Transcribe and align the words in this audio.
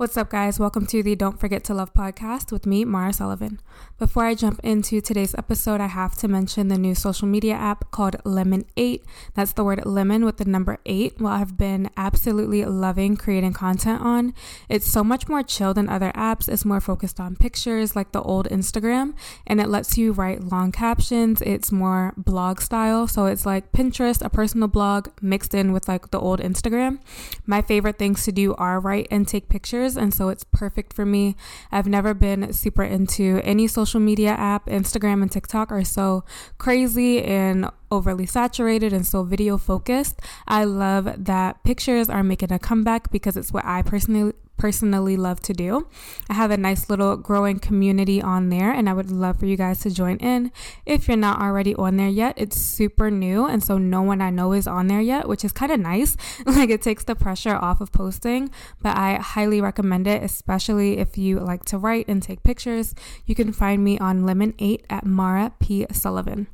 What's 0.00 0.16
up, 0.16 0.30
guys? 0.30 0.58
Welcome 0.58 0.86
to 0.86 1.02
the 1.02 1.14
Don't 1.14 1.38
Forget 1.38 1.62
to 1.64 1.74
Love 1.74 1.92
podcast 1.92 2.50
with 2.52 2.64
me, 2.64 2.86
Maura 2.86 3.12
Sullivan. 3.12 3.60
Before 3.98 4.24
I 4.24 4.34
jump 4.34 4.58
into 4.64 5.02
today's 5.02 5.34
episode, 5.34 5.78
I 5.78 5.88
have 5.88 6.16
to 6.16 6.26
mention 6.26 6.68
the 6.68 6.78
new 6.78 6.94
social 6.94 7.28
media 7.28 7.52
app 7.52 7.90
called 7.90 8.16
Lemon 8.24 8.64
8. 8.78 9.04
That's 9.34 9.52
the 9.52 9.62
word 9.62 9.84
lemon 9.84 10.24
with 10.24 10.38
the 10.38 10.46
number 10.46 10.78
8. 10.86 11.20
Well, 11.20 11.34
I've 11.34 11.58
been 11.58 11.90
absolutely 11.98 12.64
loving 12.64 13.14
creating 13.18 13.52
content 13.52 14.00
on. 14.00 14.32
It's 14.70 14.86
so 14.86 15.04
much 15.04 15.28
more 15.28 15.42
chill 15.42 15.74
than 15.74 15.90
other 15.90 16.12
apps. 16.12 16.48
It's 16.48 16.64
more 16.64 16.80
focused 16.80 17.20
on 17.20 17.36
pictures 17.36 17.94
like 17.94 18.12
the 18.12 18.22
old 18.22 18.48
Instagram, 18.48 19.12
and 19.46 19.60
it 19.60 19.68
lets 19.68 19.98
you 19.98 20.12
write 20.12 20.44
long 20.44 20.72
captions. 20.72 21.42
It's 21.42 21.70
more 21.70 22.14
blog 22.16 22.62
style. 22.62 23.06
So 23.06 23.26
it's 23.26 23.44
like 23.44 23.70
Pinterest, 23.72 24.24
a 24.24 24.30
personal 24.30 24.68
blog 24.68 25.08
mixed 25.20 25.52
in 25.52 25.74
with 25.74 25.88
like 25.88 26.10
the 26.10 26.18
old 26.18 26.40
Instagram. 26.40 27.00
My 27.44 27.60
favorite 27.60 27.98
things 27.98 28.24
to 28.24 28.32
do 28.32 28.54
are 28.54 28.80
write 28.80 29.06
and 29.10 29.28
take 29.28 29.50
pictures 29.50 29.89
and 29.96 30.14
so 30.14 30.28
it's 30.28 30.44
perfect 30.44 30.92
for 30.92 31.06
me. 31.06 31.36
I've 31.70 31.86
never 31.86 32.14
been 32.14 32.52
super 32.52 32.82
into 32.82 33.40
any 33.44 33.66
social 33.66 34.00
media 34.00 34.30
app. 34.30 34.66
Instagram 34.66 35.22
and 35.22 35.30
TikTok 35.30 35.72
are 35.72 35.84
so 35.84 36.24
crazy 36.58 37.22
and 37.22 37.70
overly 37.90 38.26
saturated 38.26 38.92
and 38.92 39.06
so 39.06 39.22
video 39.22 39.58
focused. 39.58 40.20
I 40.46 40.64
love 40.64 41.24
that 41.24 41.62
pictures 41.64 42.08
are 42.08 42.22
making 42.22 42.52
a 42.52 42.58
comeback 42.58 43.10
because 43.10 43.36
it's 43.36 43.52
what 43.52 43.64
I 43.64 43.82
personally 43.82 44.32
personally 44.60 45.16
love 45.16 45.40
to 45.40 45.54
do. 45.54 45.88
I 46.28 46.34
have 46.34 46.50
a 46.50 46.56
nice 46.58 46.90
little 46.90 47.16
growing 47.16 47.58
community 47.58 48.20
on 48.20 48.50
there 48.50 48.70
and 48.70 48.90
I 48.90 48.92
would 48.92 49.10
love 49.10 49.38
for 49.38 49.46
you 49.46 49.56
guys 49.56 49.80
to 49.80 49.90
join 49.90 50.18
in. 50.18 50.52
If 50.84 51.08
you're 51.08 51.16
not 51.16 51.40
already 51.40 51.74
on 51.76 51.96
there 51.96 52.10
yet, 52.10 52.34
it's 52.36 52.60
super 52.60 53.10
new 53.10 53.46
and 53.46 53.64
so 53.64 53.78
no 53.78 54.02
one 54.02 54.20
I 54.20 54.28
know 54.28 54.52
is 54.52 54.66
on 54.66 54.88
there 54.88 55.00
yet, 55.00 55.26
which 55.26 55.46
is 55.46 55.52
kind 55.52 55.72
of 55.72 55.80
nice. 55.80 56.14
like 56.46 56.68
it 56.68 56.82
takes 56.82 57.04
the 57.04 57.14
pressure 57.16 57.56
off 57.56 57.80
of 57.80 57.90
posting, 57.90 58.50
but 58.82 58.98
I 58.98 59.14
highly 59.14 59.62
recommend 59.62 60.06
it, 60.06 60.22
especially 60.22 60.98
if 60.98 61.16
you 61.16 61.40
like 61.40 61.64
to 61.66 61.78
write 61.78 62.06
and 62.06 62.22
take 62.22 62.42
pictures. 62.42 62.94
You 63.24 63.34
can 63.34 63.54
find 63.54 63.82
me 63.82 63.98
on 63.98 64.24
Lemon8 64.24 64.82
at 64.90 65.06
Maura 65.06 65.54
P. 65.58 65.86
Sullivan. 65.90 66.48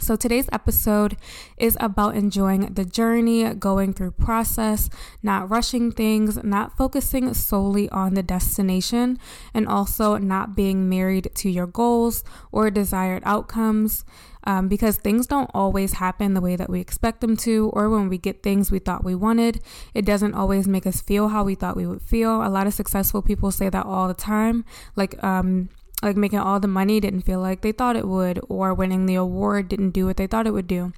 So 0.00 0.16
today's 0.16 0.48
episode 0.52 1.16
is 1.56 1.78
about 1.80 2.14
enjoying 2.14 2.74
the 2.74 2.84
journey, 2.84 3.54
going 3.54 3.94
through 3.94 4.10
process, 4.12 4.90
not 5.22 5.48
rushing 5.48 5.92
things, 5.92 6.42
not 6.44 6.76
focusing 6.76 7.32
solely 7.32 7.88
on 7.88 8.14
the 8.14 8.22
destination, 8.22 9.18
and 9.54 9.66
also 9.66 10.18
not 10.18 10.54
being 10.54 10.88
married 10.88 11.30
to 11.36 11.48
your 11.48 11.66
goals 11.66 12.22
or 12.52 12.70
desired 12.70 13.22
outcomes. 13.24 14.04
Um, 14.46 14.68
because 14.68 14.98
things 14.98 15.26
don't 15.26 15.50
always 15.54 15.94
happen 15.94 16.34
the 16.34 16.40
way 16.42 16.54
that 16.54 16.68
we 16.68 16.78
expect 16.78 17.22
them 17.22 17.34
to, 17.38 17.70
or 17.72 17.88
when 17.88 18.10
we 18.10 18.18
get 18.18 18.42
things 18.42 18.70
we 18.70 18.78
thought 18.78 19.02
we 19.02 19.14
wanted, 19.14 19.62
it 19.94 20.04
doesn't 20.04 20.34
always 20.34 20.68
make 20.68 20.86
us 20.86 21.00
feel 21.00 21.28
how 21.28 21.44
we 21.44 21.54
thought 21.54 21.76
we 21.76 21.86
would 21.86 22.02
feel. 22.02 22.44
A 22.44 22.50
lot 22.50 22.66
of 22.66 22.74
successful 22.74 23.22
people 23.22 23.50
say 23.50 23.70
that 23.70 23.86
all 23.86 24.06
the 24.06 24.12
time. 24.12 24.66
Like, 24.96 25.22
um, 25.24 25.70
like 26.04 26.16
making 26.16 26.38
all 26.38 26.60
the 26.60 26.68
money 26.68 27.00
didn't 27.00 27.22
feel 27.22 27.40
like 27.40 27.62
they 27.62 27.72
thought 27.72 27.96
it 27.96 28.06
would, 28.06 28.40
or 28.48 28.74
winning 28.74 29.06
the 29.06 29.14
award 29.14 29.68
didn't 29.68 29.90
do 29.90 30.06
what 30.06 30.16
they 30.16 30.26
thought 30.26 30.46
it 30.46 30.52
would 30.52 30.66
do. 30.66 30.92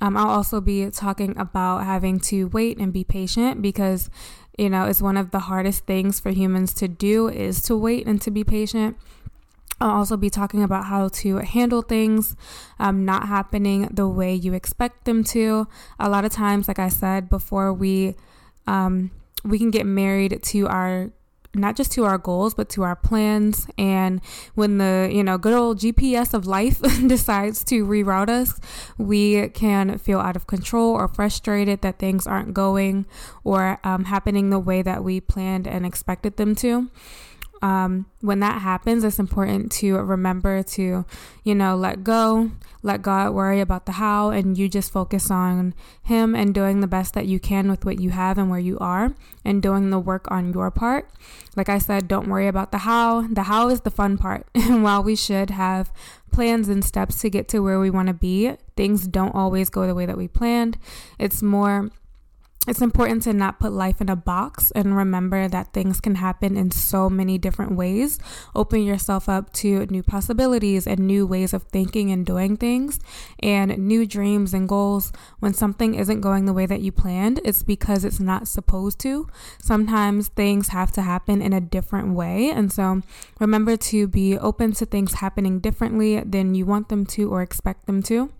Um, 0.00 0.16
I'll 0.16 0.30
also 0.30 0.60
be 0.60 0.90
talking 0.90 1.36
about 1.38 1.84
having 1.84 2.20
to 2.20 2.48
wait 2.48 2.78
and 2.78 2.92
be 2.92 3.04
patient 3.04 3.62
because, 3.62 4.10
you 4.58 4.68
know, 4.68 4.84
it's 4.84 5.00
one 5.00 5.16
of 5.16 5.30
the 5.30 5.40
hardest 5.40 5.86
things 5.86 6.20
for 6.20 6.30
humans 6.30 6.74
to 6.74 6.88
do 6.88 7.28
is 7.28 7.62
to 7.62 7.76
wait 7.76 8.06
and 8.06 8.20
to 8.22 8.30
be 8.30 8.44
patient. 8.44 8.96
I'll 9.80 9.96
also 9.96 10.16
be 10.16 10.30
talking 10.30 10.62
about 10.62 10.84
how 10.84 11.08
to 11.08 11.38
handle 11.38 11.82
things 11.82 12.36
um, 12.78 13.04
not 13.04 13.26
happening 13.26 13.88
the 13.92 14.06
way 14.08 14.34
you 14.34 14.54
expect 14.54 15.06
them 15.06 15.24
to. 15.24 15.66
A 15.98 16.08
lot 16.08 16.24
of 16.24 16.32
times, 16.32 16.68
like 16.68 16.78
I 16.78 16.88
said 16.88 17.28
before, 17.28 17.72
we 17.72 18.14
um, 18.66 19.10
we 19.44 19.58
can 19.58 19.70
get 19.70 19.86
married 19.86 20.40
to 20.40 20.68
our 20.68 21.10
not 21.54 21.76
just 21.76 21.92
to 21.92 22.04
our 22.04 22.18
goals 22.18 22.54
but 22.54 22.68
to 22.70 22.82
our 22.82 22.96
plans. 22.96 23.66
And 23.76 24.20
when 24.54 24.78
the 24.78 25.10
you 25.12 25.22
know 25.22 25.38
good 25.38 25.52
old 25.52 25.78
gps 25.78 26.34
of 26.34 26.46
life 26.46 26.80
decides 27.06 27.64
to 27.64 27.84
reroute 27.84 28.28
us 28.28 28.60
we 28.98 29.48
can 29.50 29.98
feel 29.98 30.18
out 30.18 30.36
of 30.36 30.46
control 30.46 30.92
or 30.94 31.08
frustrated 31.08 31.82
that 31.82 31.98
things 31.98 32.26
aren't 32.26 32.54
going 32.54 33.06
or 33.44 33.78
um, 33.84 34.04
happening 34.04 34.50
the 34.50 34.58
way 34.58 34.82
that 34.82 35.04
we 35.04 35.20
planned 35.20 35.66
and 35.66 35.84
expected 35.84 36.36
them 36.36 36.54
to 36.54 36.90
um, 37.62 38.06
when 38.20 38.40
that 38.40 38.60
happens, 38.60 39.04
it's 39.04 39.20
important 39.20 39.70
to 39.72 39.96
remember 39.98 40.64
to, 40.64 41.06
you 41.44 41.54
know, 41.54 41.76
let 41.76 42.02
go, 42.02 42.50
let 42.82 43.02
God 43.02 43.32
worry 43.32 43.60
about 43.60 43.86
the 43.86 43.92
how, 43.92 44.30
and 44.30 44.58
you 44.58 44.68
just 44.68 44.92
focus 44.92 45.30
on 45.30 45.72
Him 46.02 46.34
and 46.34 46.52
doing 46.52 46.80
the 46.80 46.88
best 46.88 47.14
that 47.14 47.26
you 47.26 47.38
can 47.38 47.70
with 47.70 47.84
what 47.84 48.00
you 48.00 48.10
have 48.10 48.36
and 48.36 48.50
where 48.50 48.58
you 48.58 48.78
are, 48.80 49.14
and 49.44 49.62
doing 49.62 49.90
the 49.90 50.00
work 50.00 50.28
on 50.28 50.52
your 50.52 50.72
part. 50.72 51.08
Like 51.54 51.68
I 51.68 51.78
said, 51.78 52.08
don't 52.08 52.28
worry 52.28 52.48
about 52.48 52.72
the 52.72 52.78
how. 52.78 53.28
The 53.28 53.44
how 53.44 53.68
is 53.68 53.82
the 53.82 53.90
fun 53.90 54.18
part. 54.18 54.46
And 54.72 54.82
while 54.82 55.02
we 55.02 55.16
should 55.16 55.50
have 55.50 55.92
plans 56.32 56.68
and 56.68 56.84
steps 56.84 57.20
to 57.20 57.30
get 57.30 57.46
to 57.48 57.60
where 57.60 57.78
we 57.78 57.90
want 57.90 58.08
to 58.08 58.14
be, 58.14 58.56
things 58.74 59.06
don't 59.06 59.34
always 59.34 59.68
go 59.68 59.86
the 59.86 59.94
way 59.94 60.06
that 60.06 60.16
we 60.16 60.26
planned. 60.28 60.78
It's 61.18 61.42
more 61.42 61.90
it's 62.68 62.80
important 62.80 63.22
to 63.24 63.32
not 63.32 63.58
put 63.58 63.72
life 63.72 64.00
in 64.00 64.08
a 64.08 64.16
box 64.16 64.70
and 64.72 64.96
remember 64.96 65.48
that 65.48 65.72
things 65.72 66.00
can 66.00 66.16
happen 66.16 66.56
in 66.56 66.70
so 66.70 67.10
many 67.10 67.36
different 67.36 67.72
ways. 67.72 68.20
Open 68.54 68.82
yourself 68.82 69.28
up 69.28 69.52
to 69.54 69.86
new 69.86 70.02
possibilities 70.02 70.86
and 70.86 71.00
new 71.00 71.26
ways 71.26 71.52
of 71.52 71.64
thinking 71.64 72.12
and 72.12 72.24
doing 72.24 72.56
things 72.56 73.00
and 73.40 73.76
new 73.78 74.06
dreams 74.06 74.54
and 74.54 74.68
goals. 74.68 75.12
When 75.40 75.54
something 75.54 75.94
isn't 75.94 76.20
going 76.20 76.44
the 76.44 76.52
way 76.52 76.66
that 76.66 76.80
you 76.80 76.92
planned, 76.92 77.40
it's 77.44 77.64
because 77.64 78.04
it's 78.04 78.20
not 78.20 78.46
supposed 78.46 79.00
to. 79.00 79.28
Sometimes 79.58 80.28
things 80.28 80.68
have 80.68 80.92
to 80.92 81.02
happen 81.02 81.42
in 81.42 81.52
a 81.52 81.60
different 81.60 82.14
way. 82.14 82.50
And 82.50 82.72
so 82.72 83.02
remember 83.40 83.76
to 83.76 84.06
be 84.06 84.38
open 84.38 84.72
to 84.74 84.86
things 84.86 85.14
happening 85.14 85.58
differently 85.58 86.20
than 86.20 86.54
you 86.54 86.64
want 86.64 86.90
them 86.90 87.06
to 87.06 87.30
or 87.30 87.42
expect 87.42 87.86
them 87.86 88.02
to. 88.04 88.30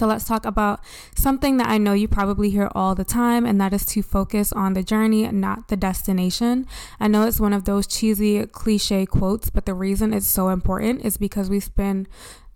So 0.00 0.06
let's 0.06 0.24
talk 0.24 0.46
about 0.46 0.80
something 1.14 1.58
that 1.58 1.68
I 1.68 1.76
know 1.76 1.92
you 1.92 2.08
probably 2.08 2.48
hear 2.48 2.70
all 2.74 2.94
the 2.94 3.04
time, 3.04 3.44
and 3.44 3.60
that 3.60 3.74
is 3.74 3.84
to 3.84 4.02
focus 4.02 4.50
on 4.50 4.72
the 4.72 4.82
journey, 4.82 5.30
not 5.30 5.68
the 5.68 5.76
destination. 5.76 6.66
I 6.98 7.06
know 7.06 7.26
it's 7.26 7.38
one 7.38 7.52
of 7.52 7.66
those 7.66 7.86
cheesy 7.86 8.46
cliche 8.46 9.04
quotes, 9.04 9.50
but 9.50 9.66
the 9.66 9.74
reason 9.74 10.14
it's 10.14 10.26
so 10.26 10.48
important 10.48 11.04
is 11.04 11.18
because 11.18 11.50
we 11.50 11.60
spend 11.60 12.08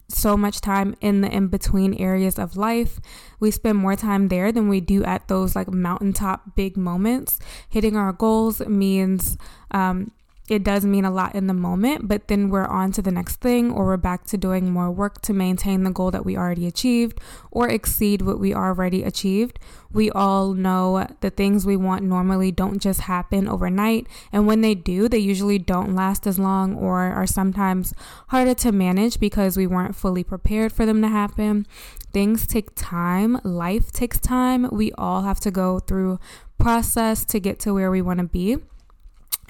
so 0.08 0.38
much 0.38 0.62
time 0.62 0.96
in 1.02 1.20
the 1.20 1.30
in 1.30 1.48
between 1.48 1.92
areas 2.00 2.38
of 2.38 2.56
life. 2.56 2.98
We 3.40 3.50
spend 3.50 3.76
more 3.76 3.94
time 3.94 4.28
there 4.28 4.50
than 4.50 4.70
we 4.70 4.80
do 4.80 5.04
at 5.04 5.28
those 5.28 5.54
like 5.54 5.68
mountaintop 5.68 6.56
big 6.56 6.78
moments. 6.78 7.40
Hitting 7.68 7.94
our 7.94 8.14
goals 8.14 8.60
means 8.60 9.36
um, 9.70 10.12
it 10.46 10.62
does 10.62 10.84
mean 10.84 11.06
a 11.06 11.10
lot 11.10 11.34
in 11.34 11.46
the 11.46 11.54
moment, 11.54 12.06
but 12.06 12.28
then 12.28 12.50
we're 12.50 12.66
on 12.66 12.92
to 12.92 13.02
the 13.02 13.10
next 13.10 13.36
thing, 13.36 13.72
or 13.72 13.86
we're 13.86 13.96
back 13.96 14.26
to 14.26 14.36
doing 14.36 14.70
more 14.70 14.90
work 14.90 15.22
to 15.22 15.32
maintain 15.32 15.84
the 15.84 15.90
goal 15.90 16.10
that 16.10 16.26
we 16.26 16.36
already 16.36 16.66
achieved 16.66 17.18
or 17.50 17.68
exceed 17.68 18.20
what 18.20 18.38
we 18.38 18.52
already 18.52 19.02
achieved. 19.02 19.58
We 19.90 20.10
all 20.10 20.52
know 20.52 21.06
the 21.20 21.30
things 21.30 21.64
we 21.64 21.78
want 21.78 22.02
normally 22.02 22.52
don't 22.52 22.78
just 22.78 23.02
happen 23.02 23.48
overnight, 23.48 24.06
and 24.32 24.46
when 24.46 24.60
they 24.60 24.74
do, 24.74 25.08
they 25.08 25.18
usually 25.18 25.58
don't 25.58 25.94
last 25.94 26.26
as 26.26 26.38
long 26.38 26.74
or 26.74 27.00
are 27.00 27.26
sometimes 27.26 27.94
harder 28.28 28.54
to 28.54 28.72
manage 28.72 29.18
because 29.18 29.56
we 29.56 29.66
weren't 29.66 29.96
fully 29.96 30.24
prepared 30.24 30.72
for 30.72 30.84
them 30.84 31.00
to 31.00 31.08
happen. 31.08 31.66
Things 32.12 32.46
take 32.46 32.74
time, 32.74 33.40
life 33.44 33.92
takes 33.92 34.20
time. 34.20 34.68
We 34.70 34.92
all 34.92 35.22
have 35.22 35.40
to 35.40 35.50
go 35.50 35.78
through 35.78 36.20
process 36.58 37.24
to 37.24 37.40
get 37.40 37.58
to 37.60 37.72
where 37.72 37.90
we 37.90 38.02
want 38.02 38.18
to 38.20 38.26
be. 38.26 38.58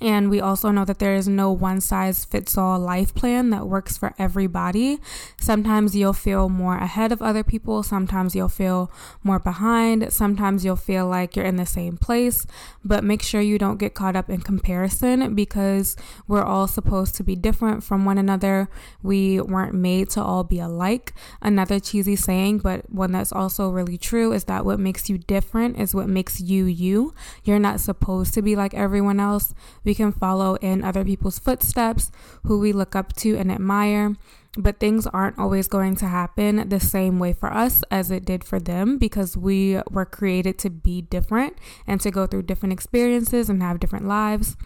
And 0.05 0.29
we 0.29 0.39
also 0.39 0.71
know 0.71 0.85
that 0.85 0.99
there 0.99 1.15
is 1.15 1.27
no 1.27 1.51
one 1.51 1.81
size 1.81 2.27
fits 2.27 2.59
all 2.59 2.79
life 2.79 3.15
plan 3.15 3.49
that 3.51 3.67
works 3.67 3.97
for 3.97 4.13
everybody. 4.19 5.01
Sometimes 5.41 5.97
you'll 5.97 6.13
feel 6.13 6.51
more 6.51 6.77
ahead 6.77 7.11
of 7.11 7.23
other 7.23 7.43
people. 7.43 7.83
Sometimes 7.83 8.37
you'll 8.37 8.51
feel 8.51 8.93
more 9.23 9.39
behind. 9.39 10.13
Sometimes 10.13 10.63
you'll 10.63 10.77
feel 10.77 11.07
like 11.07 11.35
you're 11.35 11.47
in 11.47 11.57
the 11.57 11.65
same 11.65 11.97
place. 11.97 12.47
But 12.85 13.03
make 13.03 13.23
sure 13.23 13.41
you 13.41 13.59
don't 13.59 13.79
get 13.79 13.95
caught 13.95 14.15
up 14.15 14.29
in 14.29 14.43
comparison 14.43 15.35
because 15.35 15.97
we're 16.29 16.45
all 16.45 16.69
supposed 16.69 17.15
to 17.15 17.25
be 17.25 17.35
different 17.35 17.83
from 17.83 18.05
one 18.05 18.19
another. 18.19 18.69
We 19.03 19.41
weren't 19.41 19.75
made 19.75 20.11
to 20.11 20.23
all 20.23 20.45
be 20.45 20.61
alike. 20.61 21.15
Another 21.41 21.81
cheesy 21.81 22.15
saying, 22.15 22.59
but 22.59 22.91
one 22.91 23.13
that's 23.13 23.33
also 23.33 23.71
really 23.71 23.97
true, 23.97 24.35
is 24.35 24.45
that 24.45 24.67
what 24.67 24.79
makes 24.79 25.09
you 25.09 25.17
different 25.17 25.79
is 25.79 25.95
what 25.95 26.11
makes 26.11 26.43
you 26.43 26.67
you. 26.67 27.15
You're 27.43 27.59
not 27.59 27.81
supposed 27.81 28.35
to 28.35 28.43
be 28.43 28.55
like 28.55 28.75
everyone 28.75 29.19
else 29.19 29.55
we 29.83 29.94
can 29.95 30.13
follow 30.13 30.57
in 30.57 30.85
other 30.85 31.05
people's 31.05 31.39
footsteps, 31.39 32.11
who 32.45 32.59
we 32.59 32.73
look 32.73 32.95
up 32.95 33.15
to 33.17 33.37
and 33.37 33.51
admire. 33.51 34.17
But 34.57 34.79
things 34.79 35.07
aren't 35.09 35.39
always 35.39 35.67
going 35.67 35.97
to 35.97 36.07
happen 36.07 36.69
the 36.69 36.79
same 36.79 37.19
way 37.19 37.33
for 37.33 37.53
us 37.53 37.83
as 37.91 38.11
it 38.11 38.25
did 38.25 38.45
for 38.45 38.61
them 38.61 38.99
because 38.99 39.37
we 39.37 39.81
were 39.91 40.05
created 40.05 40.59
to 40.61 40.71
be 40.71 41.03
different 41.03 41.59
and 41.87 42.01
to 42.01 42.11
go 42.11 42.27
through 42.27 42.43
different 42.43 42.73
experiences 42.73 43.51
and 43.51 43.63
have 43.63 43.81
different 43.81 44.07
lives. 44.07 44.57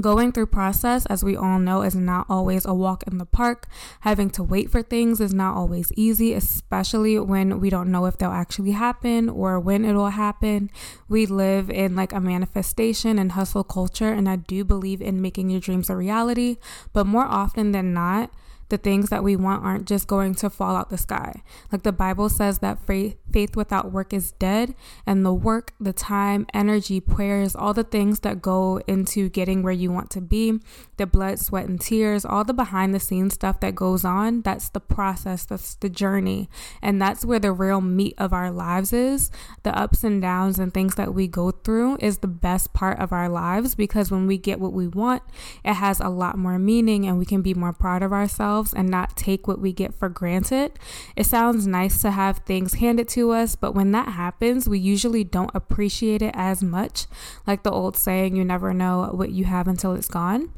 Going 0.00 0.32
through 0.32 0.46
process, 0.46 1.06
as 1.06 1.22
we 1.22 1.36
all 1.36 1.60
know, 1.60 1.82
is 1.82 1.94
not 1.94 2.26
always 2.28 2.64
a 2.64 2.74
walk 2.74 3.04
in 3.06 3.18
the 3.18 3.24
park. 3.24 3.68
Having 4.00 4.30
to 4.30 4.42
wait 4.42 4.68
for 4.68 4.82
things 4.82 5.20
is 5.20 5.32
not 5.32 5.54
always 5.54 5.92
easy, 5.94 6.32
especially 6.34 7.16
when 7.20 7.60
we 7.60 7.70
don't 7.70 7.92
know 7.92 8.06
if 8.06 8.18
they'll 8.18 8.30
actually 8.30 8.72
happen 8.72 9.28
or 9.28 9.60
when 9.60 9.84
it 9.84 9.92
will 9.92 10.10
happen. 10.10 10.68
We 11.08 11.26
live 11.26 11.70
in 11.70 11.94
like 11.94 12.12
a 12.12 12.18
manifestation 12.18 13.20
and 13.20 13.32
hustle 13.32 13.62
culture, 13.62 14.12
and 14.12 14.28
I 14.28 14.34
do 14.34 14.64
believe 14.64 15.00
in 15.00 15.22
making 15.22 15.50
your 15.50 15.60
dreams 15.60 15.88
a 15.88 15.94
reality, 15.94 16.56
but 16.92 17.06
more 17.06 17.26
often 17.26 17.70
than 17.70 17.94
not, 17.94 18.30
the 18.68 18.78
things 18.78 19.10
that 19.10 19.22
we 19.22 19.36
want 19.36 19.64
aren't 19.64 19.86
just 19.86 20.06
going 20.06 20.34
to 20.36 20.50
fall 20.50 20.76
out 20.76 20.90
the 20.90 20.98
sky. 20.98 21.42
Like 21.70 21.82
the 21.82 21.92
Bible 21.92 22.28
says 22.28 22.58
that 22.60 22.78
faith 22.86 23.16
without 23.56 23.92
work 23.92 24.12
is 24.12 24.32
dead, 24.32 24.74
and 25.06 25.24
the 25.24 25.34
work, 25.34 25.72
the 25.80 25.92
time, 25.92 26.46
energy, 26.54 27.00
prayers, 27.00 27.54
all 27.54 27.74
the 27.74 27.84
things 27.84 28.20
that 28.20 28.40
go 28.40 28.80
into 28.86 29.28
getting 29.28 29.62
where 29.62 29.72
you 29.72 29.90
want 29.90 30.10
to 30.10 30.20
be, 30.20 30.60
the 30.96 31.06
blood, 31.06 31.38
sweat, 31.38 31.68
and 31.68 31.80
tears, 31.80 32.24
all 32.24 32.44
the 32.44 32.54
behind 32.54 32.94
the 32.94 33.00
scenes 33.00 33.34
stuff 33.34 33.60
that 33.60 33.74
goes 33.74 34.04
on, 34.04 34.42
that's 34.42 34.68
the 34.68 34.80
process, 34.80 35.44
that's 35.44 35.74
the 35.76 35.88
journey. 35.88 36.48
And 36.80 37.02
that's 37.02 37.24
where 37.24 37.40
the 37.40 37.52
real 37.52 37.80
meat 37.80 38.14
of 38.18 38.32
our 38.32 38.50
lives 38.50 38.92
is. 38.92 39.30
The 39.64 39.76
ups 39.76 40.04
and 40.04 40.22
downs 40.22 40.58
and 40.58 40.72
things 40.72 40.94
that 40.94 41.12
we 41.12 41.26
go 41.26 41.50
through 41.50 41.98
is 42.00 42.18
the 42.18 42.28
best 42.28 42.72
part 42.72 42.98
of 43.00 43.12
our 43.12 43.28
lives 43.28 43.74
because 43.74 44.10
when 44.10 44.26
we 44.26 44.38
get 44.38 44.60
what 44.60 44.72
we 44.72 44.86
want, 44.86 45.22
it 45.64 45.74
has 45.74 46.00
a 46.00 46.08
lot 46.08 46.38
more 46.38 46.58
meaning 46.58 47.06
and 47.06 47.18
we 47.18 47.24
can 47.24 47.42
be 47.42 47.54
more 47.54 47.72
proud 47.72 48.02
of 48.02 48.12
ourselves 48.12 48.53
ourselves 48.54 48.72
and 48.72 48.88
not 48.88 49.16
take 49.16 49.46
what 49.46 49.60
we 49.60 49.72
get 49.72 49.94
for 49.94 50.08
granted. 50.08 50.72
It 51.16 51.26
sounds 51.26 51.66
nice 51.66 52.00
to 52.02 52.10
have 52.10 52.38
things 52.38 52.74
handed 52.74 53.08
to 53.10 53.32
us, 53.32 53.56
but 53.56 53.74
when 53.74 53.92
that 53.92 54.08
happens, 54.12 54.68
we 54.68 54.78
usually 54.78 55.24
don't 55.24 55.50
appreciate 55.54 56.22
it 56.22 56.34
as 56.34 56.62
much. 56.62 57.06
Like 57.46 57.62
the 57.62 57.72
old 57.72 57.96
saying, 57.96 58.36
you 58.36 58.44
never 58.44 58.72
know 58.72 59.10
what 59.12 59.30
you 59.30 59.44
have 59.44 59.68
until 59.68 59.94
it's 59.94 60.08
gone 60.08 60.50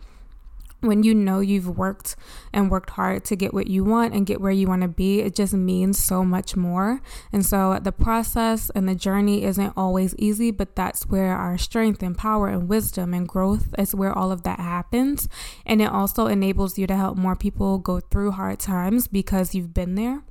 when 0.87 1.03
you 1.03 1.15
know 1.15 1.41
you've 1.41 1.77
worked 1.77 2.17
and 2.53 2.71
worked 2.71 2.91
hard 2.91 3.25
to 3.27 3.37
get 3.37 3.53
what 3.53 3.67
you 3.67 3.85
want 3.85 4.15
and 4.15 4.27
get 4.27 4.41
where 4.41 4.53
you 4.53 4.67
want 4.67 4.83
to 4.83 4.89
be, 4.89 5.21
it 5.21 5.35
just 5.35 5.55
means 5.55 6.03
so 6.03 6.25
much 6.25 6.57
more. 6.57 7.01
And 7.33 7.45
so 7.45 7.79
the 7.81 7.93
process 7.93 8.71
and 8.71 8.89
the 8.89 8.95
journey 8.95 9.45
isn't 9.45 9.73
always 9.77 10.15
easy, 10.17 10.51
but 10.51 10.77
that's 10.77 11.07
where 11.07 11.37
our 11.37 11.59
strength 11.59 12.03
and 12.03 12.17
power 12.17 12.49
and 12.49 12.69
wisdom 12.69 13.15
and 13.15 13.29
growth 13.29 13.75
is 13.79 13.95
where 13.95 14.17
all 14.17 14.33
of 14.33 14.43
that 14.45 14.61
happens. 14.61 15.29
And 15.65 15.83
it 15.83 15.91
also 15.91 16.27
enables 16.27 16.79
you 16.79 16.87
to 16.87 16.97
help 16.97 17.17
more 17.17 17.37
people 17.37 17.79
go 17.79 18.01
through 18.01 18.33
hard 18.33 18.59
times 18.59 19.09
because 19.09 19.55
you've 19.55 19.75
been 19.75 19.95
there 19.95 20.23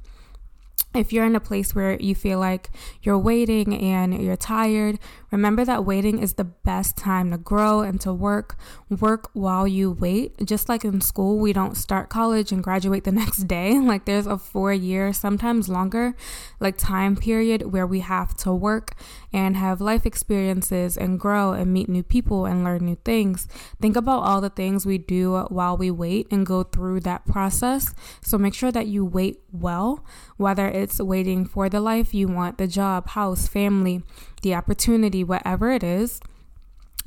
if 0.95 1.11
you're 1.11 1.25
in 1.25 1.35
a 1.35 1.39
place 1.39 1.75
where 1.75 1.97
you 1.99 2.15
feel 2.15 2.39
like 2.39 2.69
you're 3.03 3.17
waiting 3.17 3.75
and 3.75 4.21
you're 4.21 4.37
tired, 4.37 4.99
remember 5.35 5.65
that 5.65 5.83
waiting 5.83 6.19
is 6.19 6.35
the 6.35 6.45
best 6.45 6.95
time 6.95 7.29
to 7.31 7.37
grow 7.37 7.81
and 7.81 7.99
to 8.01 8.13
work. 8.13 8.57
Work 8.89 9.29
while 9.33 9.67
you 9.67 9.91
wait. 9.91 10.33
Just 10.45 10.69
like 10.69 10.85
in 10.85 11.01
school, 11.01 11.39
we 11.39 11.51
don't 11.51 11.75
start 11.75 12.09
college 12.09 12.53
and 12.53 12.63
graduate 12.63 13.03
the 13.03 13.11
next 13.23 13.47
day. 13.47 13.77
Like 13.77 14.05
there's 14.05 14.27
a 14.27 14.37
four 14.37 14.71
year, 14.71 15.11
sometimes 15.11 15.67
longer, 15.67 16.15
like 16.59 16.77
time 16.77 17.17
period 17.17 17.73
where 17.73 17.85
we 17.85 17.99
have 17.99 18.33
to 18.37 18.53
work 18.53 18.95
and 19.33 19.57
have 19.57 19.81
life 19.81 20.05
experiences 20.05 20.95
and 20.95 21.19
grow 21.19 21.51
and 21.51 21.73
meet 21.73 21.89
new 21.89 22.03
people 22.03 22.45
and 22.45 22.63
learn 22.63 22.85
new 22.85 22.97
things. 23.03 23.49
Think 23.81 23.97
about 23.97 24.23
all 24.23 24.39
the 24.39 24.49
things 24.49 24.85
we 24.85 24.97
do 24.97 25.38
while 25.49 25.75
we 25.75 25.91
wait 25.91 26.27
and 26.31 26.45
go 26.45 26.63
through 26.63 27.01
that 27.01 27.25
process. 27.25 27.93
So 28.21 28.38
make 28.38 28.53
sure 28.53 28.71
that 28.71 28.88
you 28.88 29.03
wait 29.03 29.41
well, 29.51 30.05
whether 30.38 30.67
it's 30.67 31.01
waiting 31.01 31.45
for 31.45 31.67
the 31.67 31.81
life 31.81 32.13
you 32.13 32.29
want, 32.29 32.57
the 32.57 32.67
job, 32.67 33.09
house, 33.09 33.49
family, 33.49 34.03
the 34.41 34.55
opportunity, 34.55 35.23
whatever 35.23 35.71
it 35.71 35.83
is. 35.83 36.19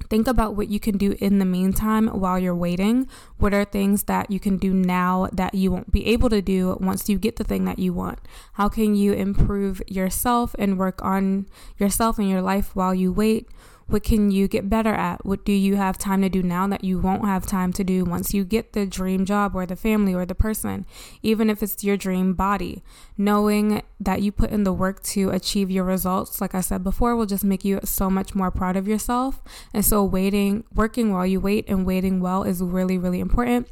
Think 0.08 0.28
about 0.28 0.54
what 0.54 0.69
you 0.69 0.78
can 0.78 0.96
do 0.96 1.16
in 1.19 1.38
the 1.38 1.44
meantime 1.44 2.06
while 2.08 2.38
you're 2.38 2.54
waiting. 2.54 3.08
What 3.38 3.52
are 3.52 3.64
things 3.64 4.04
that 4.04 4.30
you 4.30 4.38
can 4.38 4.56
do 4.56 4.72
now 4.72 5.28
that 5.32 5.54
you 5.54 5.72
won't 5.72 5.90
be 5.90 6.06
able 6.06 6.30
to 6.30 6.40
do 6.40 6.78
once 6.80 7.08
you 7.08 7.19
get 7.19 7.36
the 7.36 7.44
thing 7.44 7.64
that 7.64 7.78
you 7.78 7.92
want? 7.92 8.20
How 8.54 8.69
can 8.69 8.94
you 8.94 9.12
improve 9.12 9.82
yourself 9.88 10.54
and 10.58 10.78
work 10.78 11.02
on 11.02 11.46
yourself 11.78 12.19
and 12.19 12.28
your 12.28 12.42
life 12.42 12.75
while 12.76 12.94
you 12.94 13.12
wait? 13.12 13.48
What 13.88 14.02
can 14.02 14.31
you 14.31 14.49
get 14.49 14.69
better 14.69 14.93
at? 14.93 15.25
What 15.25 15.46
do 15.46 15.52
you 15.52 15.76
have 15.76 15.96
time 15.96 16.20
to 16.20 16.29
do 16.29 16.43
now 16.43 16.67
that 16.69 16.85
you 16.85 16.99
won't 16.99 17.25
have 17.25 17.46
time 17.46 17.73
to 17.73 17.82
do 17.82 18.05
once 18.05 18.35
you 18.35 18.44
get 18.44 18.75
the 18.75 18.85
dream 18.85 19.25
job 19.25 19.56
or 19.56 19.64
the 19.64 19.76
family 19.76 20.12
or 20.14 20.26
the 20.26 20.35
person, 20.35 20.85
even 21.23 21.49
if 21.49 21.62
it's 21.62 21.82
your 21.82 21.96
dream 21.96 22.35
body? 22.35 22.82
Knowing 23.17 23.82
that 23.99 24.20
you 24.20 24.31
put 24.31 24.50
in 24.50 24.64
the 24.64 24.75
work 24.75 25.02
to 25.05 25.31
achieve 25.31 25.70
your 25.70 25.85
results, 25.85 26.38
like 26.38 26.55
I 26.55 26.61
said 26.61 26.85
before, 26.85 27.17
will 27.17 27.25
just 27.25 27.44
make 27.44 27.64
you 27.64 27.81
so 27.82 28.11
much 28.11 28.35
more 28.35 28.50
proud 28.50 28.76
of 28.76 28.87
yourself. 28.87 29.43
And 29.73 29.85
so, 29.85 30.05
waiting, 30.05 30.64
working 30.75 31.11
while 31.11 31.26
you 31.26 31.41
wait 31.41 31.64
and 31.67 31.87
waiting 31.87 32.20
well 32.20 32.43
is 32.43 32.61
really, 32.62 32.99
really 32.99 33.20
important 33.20 33.69